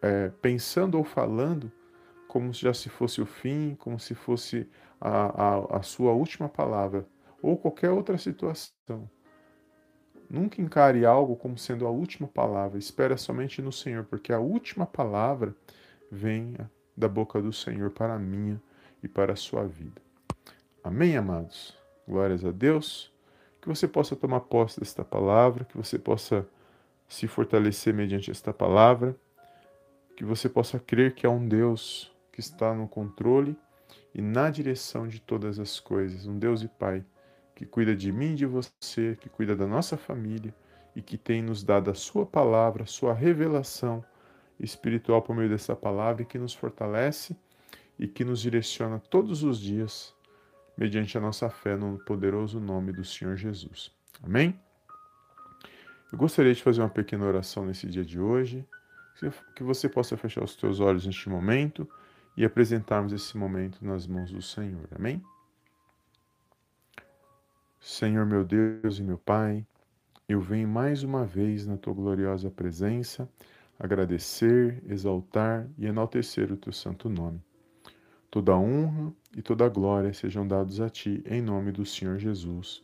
é, 0.00 0.30
pensando 0.40 0.96
ou 0.96 1.04
falando 1.04 1.70
como 2.28 2.52
se 2.54 2.62
já 2.62 2.72
se 2.72 2.88
fosse 2.88 3.20
o 3.20 3.26
fim, 3.26 3.74
como 3.78 3.98
se 3.98 4.14
fosse 4.14 4.66
a, 5.00 5.44
a, 5.44 5.78
a 5.78 5.82
sua 5.82 6.12
última 6.12 6.48
palavra, 6.48 7.06
ou 7.42 7.56
qualquer 7.56 7.90
outra 7.90 8.18
situação. 8.18 9.08
Nunca 10.28 10.60
encare 10.60 11.04
algo 11.06 11.36
como 11.36 11.56
sendo 11.56 11.86
a 11.86 11.90
última 11.90 12.26
palavra. 12.26 12.78
Espera 12.78 13.16
somente 13.16 13.62
no 13.62 13.70
Senhor, 13.70 14.04
porque 14.04 14.32
a 14.32 14.40
última 14.40 14.84
palavra 14.84 15.54
vem 16.10 16.56
da 16.96 17.08
boca 17.08 17.40
do 17.40 17.52
Senhor 17.52 17.90
para 17.90 18.14
a 18.14 18.18
minha 18.18 18.60
e 19.02 19.06
para 19.06 19.34
a 19.34 19.36
sua 19.36 19.64
vida. 19.66 20.00
Amém, 20.82 21.16
amados? 21.16 21.76
Glórias 22.08 22.44
a 22.44 22.50
Deus. 22.50 23.12
Que 23.60 23.68
você 23.68 23.86
possa 23.86 24.16
tomar 24.16 24.40
posse 24.40 24.80
desta 24.80 25.04
palavra, 25.04 25.64
que 25.64 25.76
você 25.76 25.98
possa 25.98 26.46
se 27.08 27.28
fortalecer 27.28 27.94
mediante 27.94 28.30
esta 28.30 28.52
palavra, 28.52 29.16
que 30.16 30.24
você 30.24 30.48
possa 30.48 30.78
crer 30.78 31.14
que 31.14 31.26
há 31.26 31.30
um 31.30 31.46
Deus 31.46 32.12
que 32.32 32.40
está 32.40 32.74
no 32.74 32.88
controle 32.88 33.56
e 34.16 34.22
na 34.22 34.48
direção 34.48 35.06
de 35.06 35.20
todas 35.20 35.58
as 35.58 35.78
coisas, 35.78 36.26
um 36.26 36.38
Deus 36.38 36.62
e 36.62 36.68
Pai 36.68 37.04
que 37.54 37.66
cuida 37.66 37.94
de 37.94 38.10
mim 38.10 38.32
e 38.32 38.34
de 38.34 38.46
você, 38.46 39.14
que 39.20 39.28
cuida 39.28 39.54
da 39.54 39.66
nossa 39.66 39.94
família 39.98 40.54
e 40.94 41.02
que 41.02 41.18
tem 41.18 41.42
nos 41.42 41.62
dado 41.62 41.90
a 41.90 41.94
Sua 41.94 42.24
palavra, 42.24 42.84
a 42.84 42.86
Sua 42.86 43.12
revelação 43.12 44.02
espiritual 44.58 45.20
por 45.20 45.36
meio 45.36 45.50
dessa 45.50 45.76
palavra 45.76 46.22
e 46.22 46.24
que 46.24 46.38
nos 46.38 46.54
fortalece 46.54 47.36
e 47.98 48.08
que 48.08 48.24
nos 48.24 48.40
direciona 48.40 48.98
todos 48.98 49.42
os 49.42 49.60
dias 49.60 50.14
mediante 50.78 51.18
a 51.18 51.20
nossa 51.20 51.50
fé 51.50 51.76
no 51.76 51.98
poderoso 51.98 52.58
nome 52.58 52.92
do 52.92 53.04
Senhor 53.04 53.36
Jesus. 53.36 53.92
Amém? 54.22 54.58
Eu 56.10 56.16
gostaria 56.16 56.54
de 56.54 56.62
fazer 56.62 56.80
uma 56.80 56.88
pequena 56.88 57.26
oração 57.26 57.66
nesse 57.66 57.86
dia 57.86 58.04
de 58.04 58.18
hoje, 58.18 58.66
que 59.54 59.62
você 59.62 59.90
possa 59.90 60.16
fechar 60.16 60.42
os 60.42 60.56
teus 60.56 60.80
olhos 60.80 61.04
neste 61.04 61.28
momento 61.28 61.86
e 62.36 62.44
apresentarmos 62.44 63.12
esse 63.12 63.36
momento 63.36 63.84
nas 63.84 64.06
mãos 64.06 64.30
do 64.30 64.42
Senhor. 64.42 64.88
Amém? 64.94 65.22
Senhor 67.80 68.26
meu 68.26 68.44
Deus 68.44 68.98
e 68.98 69.02
meu 69.02 69.16
Pai, 69.16 69.64
eu 70.28 70.40
venho 70.40 70.66
mais 70.66 71.02
uma 71.02 71.24
vez 71.24 71.66
na 71.66 71.76
tua 71.76 71.94
gloriosa 71.94 72.50
presença 72.50 73.28
agradecer, 73.78 74.82
exaltar 74.86 75.68
e 75.78 75.86
enaltecer 75.86 76.50
o 76.50 76.56
teu 76.56 76.72
santo 76.72 77.08
nome. 77.08 77.40
Toda 78.30 78.56
honra 78.56 79.12
e 79.36 79.40
toda 79.40 79.68
glória 79.68 80.12
sejam 80.12 80.46
dados 80.46 80.80
a 80.80 80.90
ti 80.90 81.22
em 81.26 81.40
nome 81.40 81.70
do 81.72 81.86
Senhor 81.86 82.18
Jesus. 82.18 82.82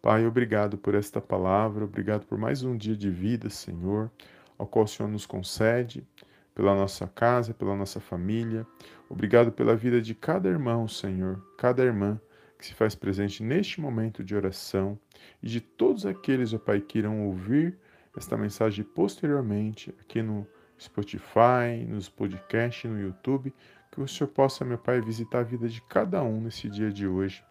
Pai, 0.00 0.26
obrigado 0.26 0.78
por 0.78 0.94
esta 0.94 1.20
palavra, 1.20 1.84
obrigado 1.84 2.24
por 2.24 2.38
mais 2.38 2.62
um 2.62 2.76
dia 2.76 2.96
de 2.96 3.10
vida, 3.10 3.50
Senhor, 3.50 4.10
ao 4.56 4.66
qual 4.66 4.86
o 4.86 4.88
Senhor 4.88 5.08
nos 5.08 5.26
concede, 5.26 6.06
pela 6.60 6.74
nossa 6.74 7.06
casa, 7.06 7.54
pela 7.54 7.74
nossa 7.74 8.00
família. 8.00 8.66
Obrigado 9.08 9.50
pela 9.50 9.74
vida 9.74 9.98
de 9.98 10.14
cada 10.14 10.46
irmão, 10.46 10.86
Senhor, 10.86 11.42
cada 11.56 11.82
irmã 11.82 12.20
que 12.58 12.66
se 12.66 12.74
faz 12.74 12.94
presente 12.94 13.42
neste 13.42 13.80
momento 13.80 14.22
de 14.22 14.36
oração 14.36 14.98
e 15.42 15.48
de 15.48 15.58
todos 15.58 16.04
aqueles, 16.04 16.52
ó 16.52 16.58
Pai, 16.58 16.82
que 16.82 16.98
irão 16.98 17.26
ouvir 17.26 17.78
esta 18.14 18.36
mensagem 18.36 18.84
posteriormente 18.84 19.94
aqui 20.02 20.20
no 20.20 20.46
Spotify, 20.78 21.82
nos 21.88 22.10
podcasts, 22.10 22.90
no 22.90 23.00
YouTube, 23.00 23.54
que 23.90 23.98
o 23.98 24.06
Senhor 24.06 24.28
possa, 24.28 24.62
meu 24.62 24.76
Pai, 24.76 25.00
visitar 25.00 25.38
a 25.38 25.44
vida 25.44 25.66
de 25.66 25.80
cada 25.80 26.22
um 26.22 26.42
nesse 26.42 26.68
dia 26.68 26.92
de 26.92 27.08
hoje. 27.08 27.42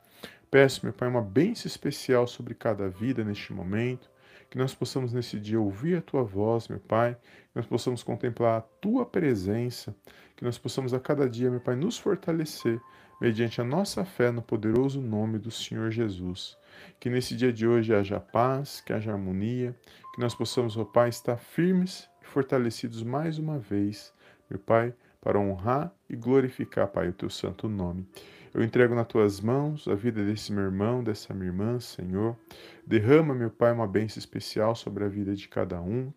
Peço, 0.52 0.86
meu 0.86 0.94
Pai, 0.94 1.10
uma 1.10 1.24
bênção 1.24 1.68
especial 1.68 2.28
sobre 2.28 2.54
cada 2.54 2.88
vida 2.88 3.24
neste 3.24 3.54
momento, 3.54 4.09
que 4.50 4.58
nós 4.58 4.74
possamos 4.74 5.14
nesse 5.14 5.40
dia 5.40 5.60
ouvir 5.60 5.98
a 5.98 6.02
Tua 6.02 6.24
voz, 6.24 6.68
meu 6.68 6.80
Pai, 6.80 7.14
que 7.14 7.56
nós 7.56 7.66
possamos 7.66 8.02
contemplar 8.02 8.58
a 8.58 8.62
Tua 8.62 9.06
presença, 9.06 9.96
que 10.36 10.44
nós 10.44 10.58
possamos 10.58 10.94
a 10.94 11.00
cada 11.00 11.30
dia, 11.30 11.52
meu 11.52 11.60
Pai, 11.60 11.76
nos 11.76 11.98
fortalecer 11.98 12.82
mediante 13.22 13.60
a 13.62 13.64
nossa 13.64 14.06
fé 14.06 14.32
no 14.32 14.42
poderoso 14.42 15.02
nome 15.02 15.38
do 15.38 15.52
Senhor 15.52 15.92
Jesus. 15.92 16.58
Que 17.00 17.10
nesse 17.10 17.36
dia 17.36 17.52
de 17.52 17.68
hoje 17.68 17.94
haja 17.94 18.20
paz, 18.20 18.82
que 18.82 18.94
haja 18.94 19.12
harmonia, 19.12 19.76
que 20.16 20.22
nós 20.22 20.34
possamos, 20.34 20.78
ó 20.78 20.86
Pai, 20.86 21.10
estar 21.10 21.38
firmes 21.38 22.10
e 22.22 22.26
fortalecidos 22.26 23.04
mais 23.04 23.38
uma 23.38 23.60
vez, 23.60 24.14
meu 24.50 24.60
Pai, 24.60 24.94
para 25.22 25.40
honrar 25.40 25.94
e 26.10 26.16
glorificar, 26.16 26.88
Pai, 26.88 27.10
o 27.10 27.14
teu 27.14 27.30
santo 27.30 27.68
nome. 27.68 28.08
Eu 28.54 28.64
entrego 28.64 28.96
nas 28.96 29.08
tuas 29.08 29.40
mãos 29.40 29.88
a 29.88 29.94
vida 29.94 30.24
desse 30.26 30.52
meu 30.52 30.64
irmão, 30.64 31.04
dessa 31.04 31.34
minha 31.34 31.48
irmã, 31.48 31.80
Senhor. 31.80 32.36
Derrama, 32.86 33.36
meu 33.36 33.52
Pai, 33.52 33.72
uma 33.72 33.88
bênção 33.88 34.18
especial 34.18 34.76
sobre 34.76 35.04
a 35.04 35.08
vida 35.08 35.36
de 35.36 35.48
cada 35.48 35.80
um. 35.80 36.12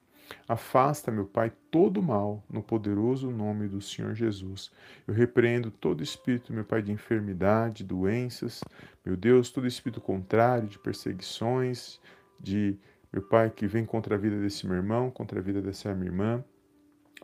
Afasta, 0.49 1.11
meu 1.11 1.27
Pai, 1.27 1.53
todo 1.71 1.99
o 1.99 2.03
mal 2.03 2.43
no 2.49 2.63
poderoso 2.63 3.31
nome 3.31 3.69
do 3.69 3.83
Senhor 3.83 4.15
Jesus. 4.15 4.71
Eu 5.07 5.13
repreendo 5.13 5.71
todo 5.71 6.03
espírito, 6.03 6.55
meu 6.55 6.65
Pai, 6.65 6.81
de 6.81 6.91
enfermidade, 6.91 7.85
doenças, 7.85 8.61
meu 9.05 9.15
Deus, 9.15 9.51
todo 9.51 9.67
espírito 9.67 10.01
contrário, 10.01 10.69
de 10.69 10.79
perseguições, 10.79 12.01
de, 12.41 12.79
meu 13.13 13.23
Pai, 13.23 13.51
que 13.51 13.67
vem 13.67 13.85
contra 13.85 14.15
a 14.15 14.19
vida 14.19 14.41
desse 14.41 14.67
meu 14.67 14.77
irmão, 14.77 15.11
contra 15.11 15.39
a 15.39 15.43
vida 15.43 15.61
dessa 15.61 15.95
minha 15.95 16.11
irmã, 16.11 16.45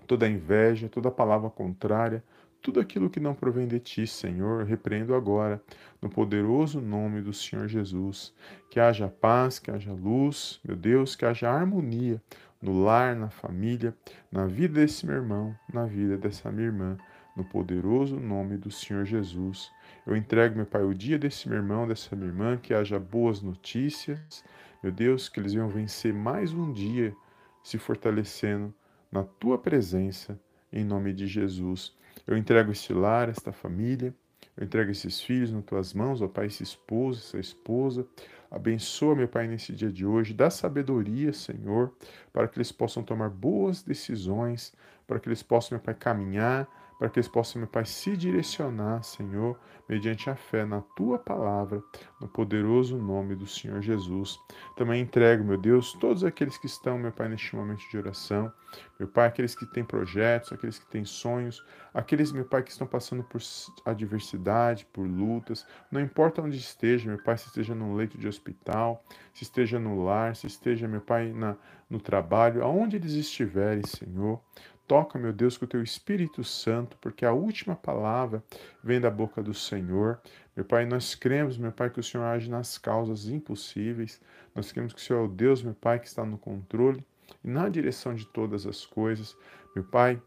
toda 0.06 0.28
inveja, 0.28 0.86
toda 0.86 1.10
palavra 1.10 1.48
contrária, 1.48 2.22
tudo 2.62 2.80
aquilo 2.80 3.08
que 3.10 3.20
não 3.20 3.34
provém 3.34 3.66
de 3.66 3.78
ti, 3.78 4.06
Senhor, 4.06 4.64
repreendo 4.64 5.14
agora, 5.14 5.62
no 6.02 6.08
poderoso 6.08 6.80
nome 6.80 7.20
do 7.20 7.32
Senhor 7.32 7.68
Jesus. 7.68 8.34
Que 8.70 8.80
haja 8.80 9.08
paz, 9.08 9.58
que 9.58 9.70
haja 9.70 9.92
luz, 9.92 10.60
meu 10.64 10.76
Deus, 10.76 11.16
que 11.16 11.24
haja 11.24 11.50
harmonia 11.50 12.20
no 12.60 12.82
lar, 12.82 13.14
na 13.14 13.30
família, 13.30 13.94
na 14.30 14.46
vida 14.46 14.80
desse 14.80 15.06
meu 15.06 15.16
irmão, 15.16 15.56
na 15.72 15.86
vida 15.86 16.16
dessa 16.16 16.50
minha 16.50 16.66
irmã, 16.66 16.96
no 17.36 17.44
poderoso 17.44 18.18
nome 18.18 18.56
do 18.56 18.70
Senhor 18.70 19.04
Jesus. 19.04 19.70
Eu 20.04 20.16
entrego, 20.16 20.56
meu 20.56 20.66
Pai, 20.66 20.82
o 20.82 20.94
dia 20.94 21.18
desse 21.18 21.48
meu 21.48 21.58
irmão, 21.58 21.86
dessa 21.86 22.16
minha 22.16 22.28
irmã, 22.28 22.56
que 22.56 22.74
haja 22.74 22.98
boas 22.98 23.40
notícias, 23.40 24.44
meu 24.82 24.92
Deus, 24.92 25.28
que 25.28 25.38
eles 25.38 25.52
venham 25.52 25.68
vencer 25.68 26.12
mais 26.12 26.52
um 26.52 26.72
dia, 26.72 27.14
se 27.62 27.78
fortalecendo 27.78 28.74
na 29.10 29.22
tua 29.22 29.58
presença, 29.58 30.38
em 30.72 30.84
nome 30.84 31.12
de 31.12 31.26
Jesus. 31.26 31.96
Eu 32.28 32.36
entrego 32.36 32.70
este 32.70 32.92
lar, 32.92 33.30
esta 33.30 33.52
família, 33.52 34.14
eu 34.54 34.62
entrego 34.62 34.90
esses 34.90 35.18
filhos 35.18 35.50
nas 35.50 35.64
tuas 35.64 35.94
mãos, 35.94 36.20
ó 36.20 36.28
Pai, 36.28 36.44
esse 36.44 36.62
esposo, 36.62 37.20
essa 37.20 37.38
esposa. 37.38 38.06
Abençoa, 38.50 39.16
meu 39.16 39.26
Pai, 39.26 39.48
nesse 39.48 39.72
dia 39.72 39.90
de 39.90 40.04
hoje. 40.04 40.34
Dá 40.34 40.50
sabedoria, 40.50 41.32
Senhor, 41.32 41.90
para 42.30 42.46
que 42.46 42.58
eles 42.58 42.70
possam 42.70 43.02
tomar 43.02 43.30
boas 43.30 43.82
decisões, 43.82 44.74
para 45.06 45.18
que 45.18 45.26
eles 45.26 45.42
possam, 45.42 45.78
meu 45.78 45.82
Pai, 45.82 45.94
caminhar 45.94 46.68
para 46.98 47.08
que 47.08 47.18
eles 47.18 47.28
possam, 47.28 47.60
meu 47.60 47.68
Pai, 47.68 47.84
se 47.84 48.16
direcionar, 48.16 49.02
Senhor, 49.04 49.58
mediante 49.88 50.28
a 50.28 50.34
fé 50.34 50.64
na 50.66 50.80
Tua 50.96 51.18
palavra, 51.18 51.82
no 52.20 52.26
poderoso 52.26 52.98
nome 52.98 53.36
do 53.36 53.46
Senhor 53.46 53.80
Jesus. 53.80 54.38
Também 54.76 55.02
entrego, 55.02 55.44
meu 55.44 55.56
Deus, 55.56 55.92
todos 55.94 56.24
aqueles 56.24 56.58
que 56.58 56.66
estão, 56.66 56.98
meu 56.98 57.12
Pai, 57.12 57.28
neste 57.28 57.54
momento 57.54 57.88
de 57.88 57.96
oração, 57.96 58.52
meu 58.98 59.08
Pai, 59.08 59.28
aqueles 59.28 59.54
que 59.54 59.64
têm 59.64 59.84
projetos, 59.84 60.52
aqueles 60.52 60.78
que 60.78 60.86
têm 60.86 61.04
sonhos, 61.04 61.64
aqueles, 61.94 62.32
meu 62.32 62.44
Pai, 62.44 62.62
que 62.62 62.70
estão 62.70 62.86
passando 62.86 63.22
por 63.22 63.40
adversidade, 63.84 64.84
por 64.92 65.06
lutas, 65.06 65.64
não 65.90 66.00
importa 66.00 66.42
onde 66.42 66.56
esteja, 66.58 67.08
meu 67.08 67.22
Pai, 67.22 67.38
se 67.38 67.46
esteja 67.46 67.74
num 67.74 67.94
leito 67.94 68.18
de 68.18 68.26
hospital, 68.26 69.04
se 69.32 69.44
esteja 69.44 69.78
no 69.78 70.04
lar, 70.04 70.34
se 70.34 70.48
esteja, 70.48 70.88
meu 70.88 71.00
Pai, 71.00 71.32
na, 71.32 71.56
no 71.88 72.00
trabalho, 72.00 72.62
aonde 72.62 72.96
eles 72.96 73.12
estiverem, 73.12 73.86
Senhor, 73.86 74.40
Toca, 74.88 75.18
meu 75.18 75.34
Deus, 75.34 75.58
com 75.58 75.66
o 75.66 75.68
teu 75.68 75.82
Espírito 75.82 76.42
Santo, 76.42 76.96
porque 76.98 77.26
a 77.26 77.32
última 77.32 77.76
palavra 77.76 78.42
vem 78.82 78.98
da 78.98 79.10
boca 79.10 79.42
do 79.42 79.52
Senhor. 79.52 80.18
Meu 80.56 80.64
Pai, 80.64 80.86
nós 80.86 81.14
cremos, 81.14 81.58
meu 81.58 81.70
Pai, 81.70 81.90
que 81.90 82.00
o 82.00 82.02
Senhor 82.02 82.24
age 82.24 82.48
nas 82.48 82.78
causas 82.78 83.28
impossíveis. 83.28 84.18
Nós 84.54 84.72
cremos 84.72 84.94
que 84.94 84.98
o 84.98 85.02
Senhor 85.04 85.20
é 85.20 85.24
o 85.26 85.28
Deus, 85.28 85.62
meu 85.62 85.74
Pai, 85.74 86.00
que 86.00 86.06
está 86.06 86.24
no 86.24 86.38
controle 86.38 87.04
e 87.44 87.48
na 87.48 87.68
direção 87.68 88.14
de 88.14 88.26
todas 88.26 88.66
as 88.66 88.86
coisas. 88.86 89.36
Meu 89.76 89.84
Pai, 89.84 90.20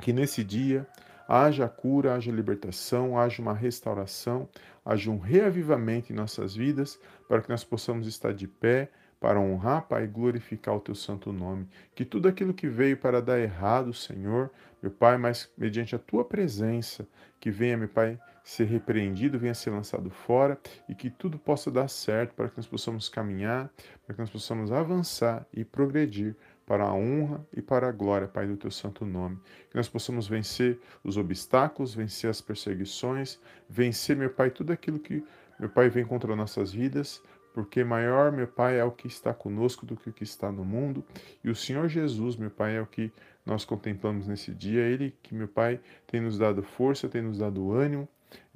que 0.00 0.12
nesse 0.12 0.44
dia 0.44 0.86
haja 1.28 1.68
cura, 1.68 2.14
haja 2.14 2.30
libertação, 2.30 3.18
haja 3.18 3.42
uma 3.42 3.54
restauração, 3.54 4.48
haja 4.84 5.10
um 5.10 5.18
reavivamento 5.18 6.12
em 6.12 6.16
nossas 6.16 6.54
vidas, 6.54 6.96
para 7.26 7.42
que 7.42 7.48
nós 7.48 7.64
possamos 7.64 8.06
estar 8.06 8.32
de 8.32 8.46
pé 8.46 8.88
para 9.20 9.40
honrar, 9.40 9.88
Pai, 9.88 10.04
e 10.04 10.06
glorificar 10.06 10.74
o 10.76 10.80
teu 10.80 10.94
santo 10.94 11.32
nome. 11.32 11.68
Que 11.94 12.04
tudo 12.04 12.28
aquilo 12.28 12.54
que 12.54 12.68
veio 12.68 12.96
para 12.96 13.22
dar 13.22 13.38
errado, 13.38 13.92
Senhor, 13.92 14.50
meu 14.82 14.90
Pai, 14.90 15.16
mas 15.16 15.50
mediante 15.56 15.94
a 15.94 15.98
tua 15.98 16.24
presença, 16.24 17.06
que 17.40 17.50
venha, 17.50 17.76
meu 17.76 17.88
Pai, 17.88 18.18
ser 18.44 18.64
repreendido, 18.64 19.38
venha 19.38 19.54
ser 19.54 19.70
lançado 19.70 20.10
fora 20.10 20.58
e 20.86 20.94
que 20.94 21.08
tudo 21.08 21.38
possa 21.38 21.70
dar 21.70 21.88
certo 21.88 22.34
para 22.34 22.48
que 22.50 22.58
nós 22.58 22.66
possamos 22.66 23.08
caminhar, 23.08 23.70
para 24.04 24.14
que 24.14 24.20
nós 24.20 24.28
possamos 24.28 24.70
avançar 24.70 25.46
e 25.52 25.64
progredir 25.64 26.36
para 26.66 26.84
a 26.84 26.92
honra 26.92 27.44
e 27.52 27.62
para 27.62 27.88
a 27.88 27.92
glória, 27.92 28.28
Pai, 28.28 28.46
do 28.46 28.56
teu 28.56 28.70
santo 28.70 29.04
nome. 29.04 29.38
Que 29.70 29.76
nós 29.76 29.88
possamos 29.88 30.26
vencer 30.28 30.78
os 31.02 31.16
obstáculos, 31.16 31.94
vencer 31.94 32.28
as 32.28 32.40
perseguições, 32.40 33.38
vencer, 33.68 34.16
meu 34.16 34.30
Pai, 34.30 34.50
tudo 34.50 34.72
aquilo 34.72 34.98
que, 34.98 35.24
meu 35.58 35.68
Pai, 35.68 35.88
vem 35.88 36.04
contra 36.04 36.36
nossas 36.36 36.72
vidas, 36.72 37.22
porque 37.54 37.84
maior, 37.84 38.32
meu 38.32 38.48
Pai, 38.48 38.80
é 38.80 38.84
o 38.84 38.90
que 38.90 39.06
está 39.06 39.32
conosco 39.32 39.86
do 39.86 39.96
que 39.96 40.10
o 40.10 40.12
que 40.12 40.24
está 40.24 40.50
no 40.50 40.64
mundo, 40.64 41.04
e 41.42 41.48
o 41.48 41.54
Senhor 41.54 41.88
Jesus, 41.88 42.34
meu 42.34 42.50
Pai, 42.50 42.76
é 42.76 42.80
o 42.80 42.86
que 42.86 43.12
nós 43.46 43.64
contemplamos 43.64 44.26
nesse 44.26 44.52
dia, 44.52 44.82
é 44.82 44.90
Ele 44.90 45.14
que, 45.22 45.32
meu 45.36 45.46
Pai, 45.46 45.78
tem 46.04 46.20
nos 46.20 46.36
dado 46.36 46.64
força, 46.64 47.08
tem 47.08 47.22
nos 47.22 47.38
dado 47.38 47.72
ânimo, 47.72 48.08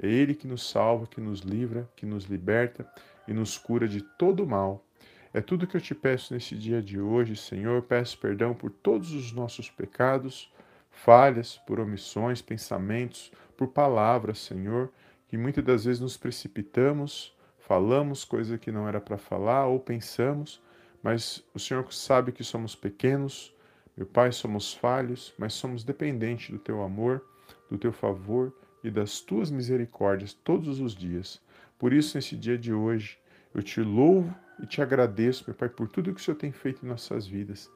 é 0.02 0.08
Ele 0.08 0.34
que 0.34 0.48
nos 0.48 0.68
salva, 0.68 1.06
que 1.06 1.20
nos 1.20 1.40
livra, 1.40 1.88
que 1.94 2.04
nos 2.04 2.24
liberta 2.24 2.84
e 3.28 3.32
nos 3.32 3.56
cura 3.56 3.86
de 3.86 4.02
todo 4.02 4.44
mal. 4.44 4.84
É 5.32 5.40
tudo 5.40 5.66
que 5.66 5.76
eu 5.76 5.80
te 5.80 5.94
peço 5.94 6.34
nesse 6.34 6.56
dia 6.56 6.82
de 6.82 6.98
hoje, 6.98 7.36
Senhor. 7.36 7.82
Peço 7.82 8.18
perdão 8.18 8.52
por 8.52 8.70
todos 8.70 9.12
os 9.12 9.30
nossos 9.30 9.70
pecados, 9.70 10.52
falhas, 10.90 11.58
por 11.58 11.78
omissões, 11.78 12.42
pensamentos, 12.42 13.30
por 13.56 13.68
palavras, 13.68 14.38
Senhor, 14.38 14.90
que 15.28 15.36
muitas 15.36 15.62
das 15.62 15.84
vezes 15.84 16.00
nos 16.00 16.16
precipitamos 16.16 17.36
falamos 17.68 18.24
coisa 18.24 18.56
que 18.56 18.72
não 18.72 18.88
era 18.88 18.98
para 18.98 19.18
falar 19.18 19.66
ou 19.66 19.78
pensamos, 19.78 20.60
mas 21.02 21.44
o 21.52 21.58
Senhor 21.58 21.86
sabe 21.92 22.32
que 22.32 22.42
somos 22.42 22.74
pequenos, 22.74 23.54
meu 23.94 24.06
Pai, 24.06 24.32
somos 24.32 24.72
falhos, 24.72 25.34
mas 25.38 25.52
somos 25.52 25.84
dependentes 25.84 26.50
do 26.50 26.58
teu 26.58 26.82
amor, 26.82 27.22
do 27.70 27.76
teu 27.76 27.92
favor 27.92 28.54
e 28.82 28.90
das 28.90 29.20
tuas 29.20 29.50
misericórdias 29.50 30.32
todos 30.32 30.80
os 30.80 30.94
dias. 30.94 31.42
Por 31.78 31.92
isso, 31.92 32.16
nesse 32.16 32.34
dia 32.36 32.56
de 32.56 32.72
hoje, 32.72 33.18
eu 33.54 33.62
te 33.62 33.82
louvo 33.82 34.34
e 34.62 34.66
te 34.66 34.80
agradeço, 34.80 35.44
meu 35.46 35.54
Pai, 35.54 35.68
por 35.68 35.88
tudo 35.88 36.14
que 36.14 36.20
o 36.20 36.24
Senhor 36.24 36.38
tem 36.38 36.50
feito 36.50 36.86
em 36.86 36.88
nossas 36.88 37.26
vidas. 37.26 37.70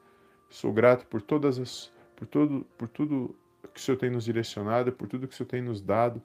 Sou 0.49 0.73
grato 0.73 1.05
por 1.05 1.21
todas 1.21 1.59
as 1.59 1.93
por 2.15 2.25
todo 2.25 2.65
por 2.77 2.87
tudo 2.87 3.35
que 3.73 3.79
o 3.79 3.83
Senhor 3.83 3.97
tem 3.97 4.09
nos 4.09 4.25
direcionado, 4.25 4.91
por 4.91 5.07
tudo 5.07 5.27
que 5.27 5.33
o 5.33 5.37
Senhor 5.37 5.49
tem 5.49 5.61
nos 5.61 5.81
dado. 5.81 6.21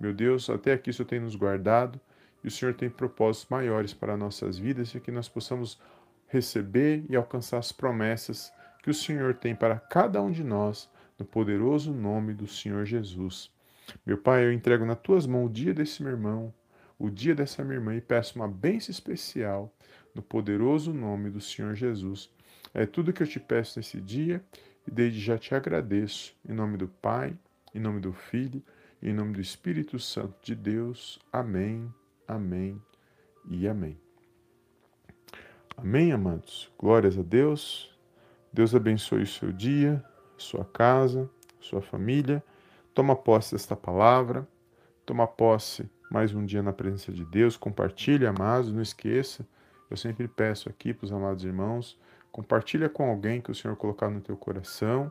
Meu 0.00 0.14
Deus, 0.14 0.48
até 0.48 0.72
aqui 0.72 0.90
o 0.90 0.94
Senhor 0.94 1.08
tem 1.08 1.18
nos 1.20 1.34
guardado. 1.34 2.00
O 2.48 2.50
Senhor 2.50 2.72
tem 2.72 2.88
propósitos 2.88 3.50
maiores 3.50 3.92
para 3.92 4.16
nossas 4.16 4.56
vidas 4.56 4.94
e 4.94 5.00
que 5.00 5.12
nós 5.12 5.28
possamos 5.28 5.78
receber 6.28 7.04
e 7.06 7.14
alcançar 7.14 7.58
as 7.58 7.72
promessas 7.72 8.50
que 8.82 8.88
o 8.88 8.94
Senhor 8.94 9.34
tem 9.34 9.54
para 9.54 9.78
cada 9.78 10.22
um 10.22 10.30
de 10.30 10.42
nós, 10.42 10.88
no 11.18 11.26
poderoso 11.26 11.92
nome 11.92 12.32
do 12.32 12.46
Senhor 12.46 12.86
Jesus. 12.86 13.50
Meu 14.04 14.16
Pai, 14.16 14.46
eu 14.46 14.52
entrego 14.52 14.86
nas 14.86 14.98
tuas 14.98 15.26
mãos 15.26 15.50
o 15.50 15.52
dia 15.52 15.74
desse 15.74 16.02
meu 16.02 16.12
irmão, 16.12 16.54
o 16.98 17.10
dia 17.10 17.34
dessa 17.34 17.62
minha 17.62 17.76
irmã 17.76 17.94
e 17.94 18.00
peço 18.00 18.36
uma 18.36 18.48
bênção 18.48 18.92
especial 18.92 19.70
no 20.14 20.22
poderoso 20.22 20.90
nome 20.94 21.28
do 21.28 21.42
Senhor 21.42 21.74
Jesus. 21.74 22.30
É 22.72 22.86
tudo 22.86 23.12
que 23.12 23.22
eu 23.22 23.26
te 23.26 23.38
peço 23.38 23.78
nesse 23.78 24.00
dia 24.00 24.42
e 24.86 24.90
desde 24.90 25.20
já 25.20 25.36
te 25.36 25.54
agradeço. 25.54 26.34
Em 26.48 26.54
nome 26.54 26.78
do 26.78 26.88
Pai, 26.88 27.36
em 27.74 27.78
nome 27.78 28.00
do 28.00 28.14
Filho, 28.14 28.62
em 29.02 29.12
nome 29.12 29.34
do 29.34 29.40
Espírito 29.42 29.98
Santo 29.98 30.34
de 30.42 30.54
Deus. 30.54 31.18
Amém 31.30 31.92
Amém 32.28 32.78
e 33.48 33.66
amém. 33.66 33.98
Amém, 35.74 36.12
amados? 36.12 36.70
Glórias 36.78 37.18
a 37.18 37.22
Deus. 37.22 37.90
Deus 38.52 38.74
abençoe 38.74 39.22
o 39.22 39.26
seu 39.26 39.50
dia, 39.50 40.04
sua 40.36 40.62
casa, 40.62 41.30
sua 41.58 41.80
família. 41.80 42.44
Toma 42.92 43.16
posse 43.16 43.52
desta 43.52 43.74
palavra. 43.74 44.46
Toma 45.06 45.26
posse 45.26 45.90
mais 46.10 46.34
um 46.34 46.44
dia 46.44 46.62
na 46.62 46.70
presença 46.70 47.10
de 47.10 47.24
Deus. 47.24 47.56
Compartilhe, 47.56 48.26
amados. 48.26 48.70
Não 48.70 48.82
esqueça. 48.82 49.48
Eu 49.90 49.96
sempre 49.96 50.28
peço 50.28 50.68
aqui 50.68 50.92
para 50.92 51.06
os 51.06 51.12
amados 51.12 51.44
irmãos. 51.44 51.98
Compartilha 52.30 52.90
com 52.90 53.08
alguém 53.08 53.40
que 53.40 53.50
o 53.50 53.54
Senhor 53.54 53.74
colocar 53.74 54.10
no 54.10 54.20
teu 54.20 54.36
coração. 54.36 55.10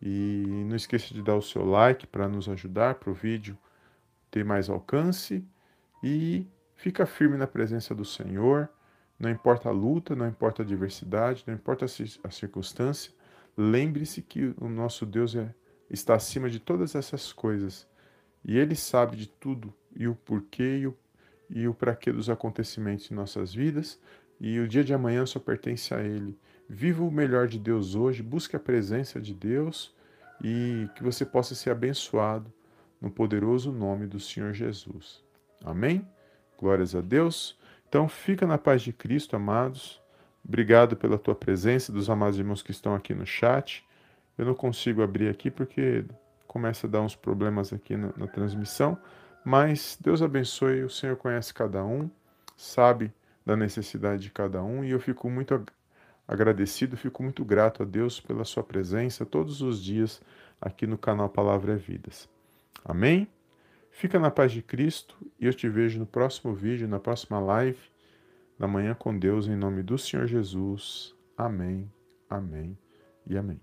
E 0.00 0.44
não 0.68 0.76
esqueça 0.76 1.12
de 1.12 1.22
dar 1.22 1.34
o 1.34 1.42
seu 1.42 1.64
like 1.64 2.06
para 2.06 2.28
nos 2.28 2.48
ajudar 2.48 2.94
para 2.94 3.10
o 3.10 3.14
vídeo 3.14 3.58
ter 4.30 4.44
mais 4.44 4.70
alcance 4.70 5.44
e 6.02 6.46
fica 6.74 7.06
firme 7.06 7.36
na 7.36 7.46
presença 7.46 7.94
do 7.94 8.04
Senhor, 8.04 8.68
não 9.18 9.30
importa 9.30 9.68
a 9.68 9.72
luta, 9.72 10.14
não 10.14 10.28
importa 10.28 10.62
a 10.62 10.64
adversidade, 10.64 11.44
não 11.46 11.54
importa 11.54 11.86
a 11.86 12.30
circunstância, 12.30 13.12
lembre-se 13.56 14.20
que 14.20 14.54
o 14.58 14.68
nosso 14.68 15.06
Deus 15.06 15.34
é, 15.34 15.54
está 15.90 16.14
acima 16.14 16.50
de 16.50 16.60
todas 16.60 16.94
essas 16.94 17.32
coisas 17.32 17.88
E 18.44 18.58
Ele 18.58 18.76
sabe 18.76 19.16
de 19.16 19.26
tudo 19.26 19.72
e 19.94 20.06
o 20.06 20.14
porquê 20.14 20.78
e 20.78 20.86
o, 20.86 20.96
e 21.48 21.66
o 21.66 21.74
para 21.74 21.96
quê 21.96 22.12
dos 22.12 22.28
acontecimentos 22.28 23.10
em 23.10 23.14
nossas 23.14 23.54
vidas. 23.54 23.98
E 24.38 24.60
o 24.60 24.68
dia 24.68 24.84
de 24.84 24.92
amanhã 24.92 25.24
só 25.24 25.40
pertence 25.40 25.94
a 25.94 26.00
Ele. 26.02 26.38
Viva 26.68 27.02
o 27.02 27.10
melhor 27.10 27.48
de 27.48 27.58
Deus 27.58 27.94
hoje, 27.94 28.22
busque 28.22 28.54
a 28.54 28.60
presença 28.60 29.20
de 29.20 29.32
Deus 29.32 29.94
e 30.42 30.88
que 30.94 31.02
você 31.02 31.24
possa 31.24 31.54
ser 31.54 31.70
abençoado 31.70 32.52
no 33.00 33.10
poderoso 33.10 33.72
nome 33.72 34.06
do 34.06 34.20
Senhor 34.20 34.52
Jesus. 34.52 35.25
Amém? 35.64 36.06
Glórias 36.58 36.94
a 36.94 37.00
Deus. 37.00 37.58
Então, 37.88 38.08
fica 38.08 38.46
na 38.46 38.58
paz 38.58 38.82
de 38.82 38.92
Cristo, 38.92 39.36
amados. 39.36 40.00
Obrigado 40.46 40.96
pela 40.96 41.18
tua 41.18 41.34
presença, 41.34 41.92
dos 41.92 42.08
amados 42.08 42.38
irmãos 42.38 42.62
que 42.62 42.70
estão 42.70 42.94
aqui 42.94 43.14
no 43.14 43.26
chat. 43.26 43.84
Eu 44.38 44.44
não 44.44 44.54
consigo 44.54 45.02
abrir 45.02 45.28
aqui 45.28 45.50
porque 45.50 46.04
começa 46.46 46.86
a 46.86 46.90
dar 46.90 47.02
uns 47.02 47.14
problemas 47.14 47.72
aqui 47.72 47.96
na, 47.96 48.12
na 48.16 48.26
transmissão, 48.26 48.96
mas 49.44 49.98
Deus 50.00 50.22
abençoe, 50.22 50.84
o 50.84 50.90
Senhor 50.90 51.16
conhece 51.16 51.52
cada 51.52 51.84
um, 51.84 52.10
sabe 52.56 53.12
da 53.44 53.56
necessidade 53.56 54.22
de 54.22 54.30
cada 54.30 54.62
um 54.62 54.82
e 54.82 54.90
eu 54.90 54.98
fico 54.98 55.28
muito 55.28 55.62
agradecido, 56.26 56.96
fico 56.96 57.22
muito 57.22 57.44
grato 57.44 57.82
a 57.82 57.86
Deus 57.86 58.20
pela 58.20 58.44
sua 58.44 58.62
presença 58.62 59.24
todos 59.24 59.60
os 59.62 59.82
dias 59.82 60.20
aqui 60.60 60.86
no 60.86 60.96
canal 60.96 61.28
Palavra 61.28 61.74
é 61.74 61.76
Vidas. 61.76 62.28
Amém? 62.84 63.28
Fica 63.96 64.18
na 64.18 64.30
paz 64.30 64.52
de 64.52 64.60
Cristo 64.60 65.16
e 65.40 65.46
eu 65.46 65.54
te 65.54 65.70
vejo 65.70 65.98
no 65.98 66.04
próximo 66.04 66.54
vídeo, 66.54 66.86
na 66.86 67.00
próxima 67.00 67.40
live, 67.40 67.80
da 68.58 68.68
Manhã 68.68 68.94
com 68.94 69.18
Deus, 69.18 69.48
em 69.48 69.56
nome 69.56 69.82
do 69.82 69.96
Senhor 69.96 70.26
Jesus. 70.26 71.14
Amém, 71.34 71.90
amém 72.28 72.76
e 73.26 73.38
amém. 73.38 73.58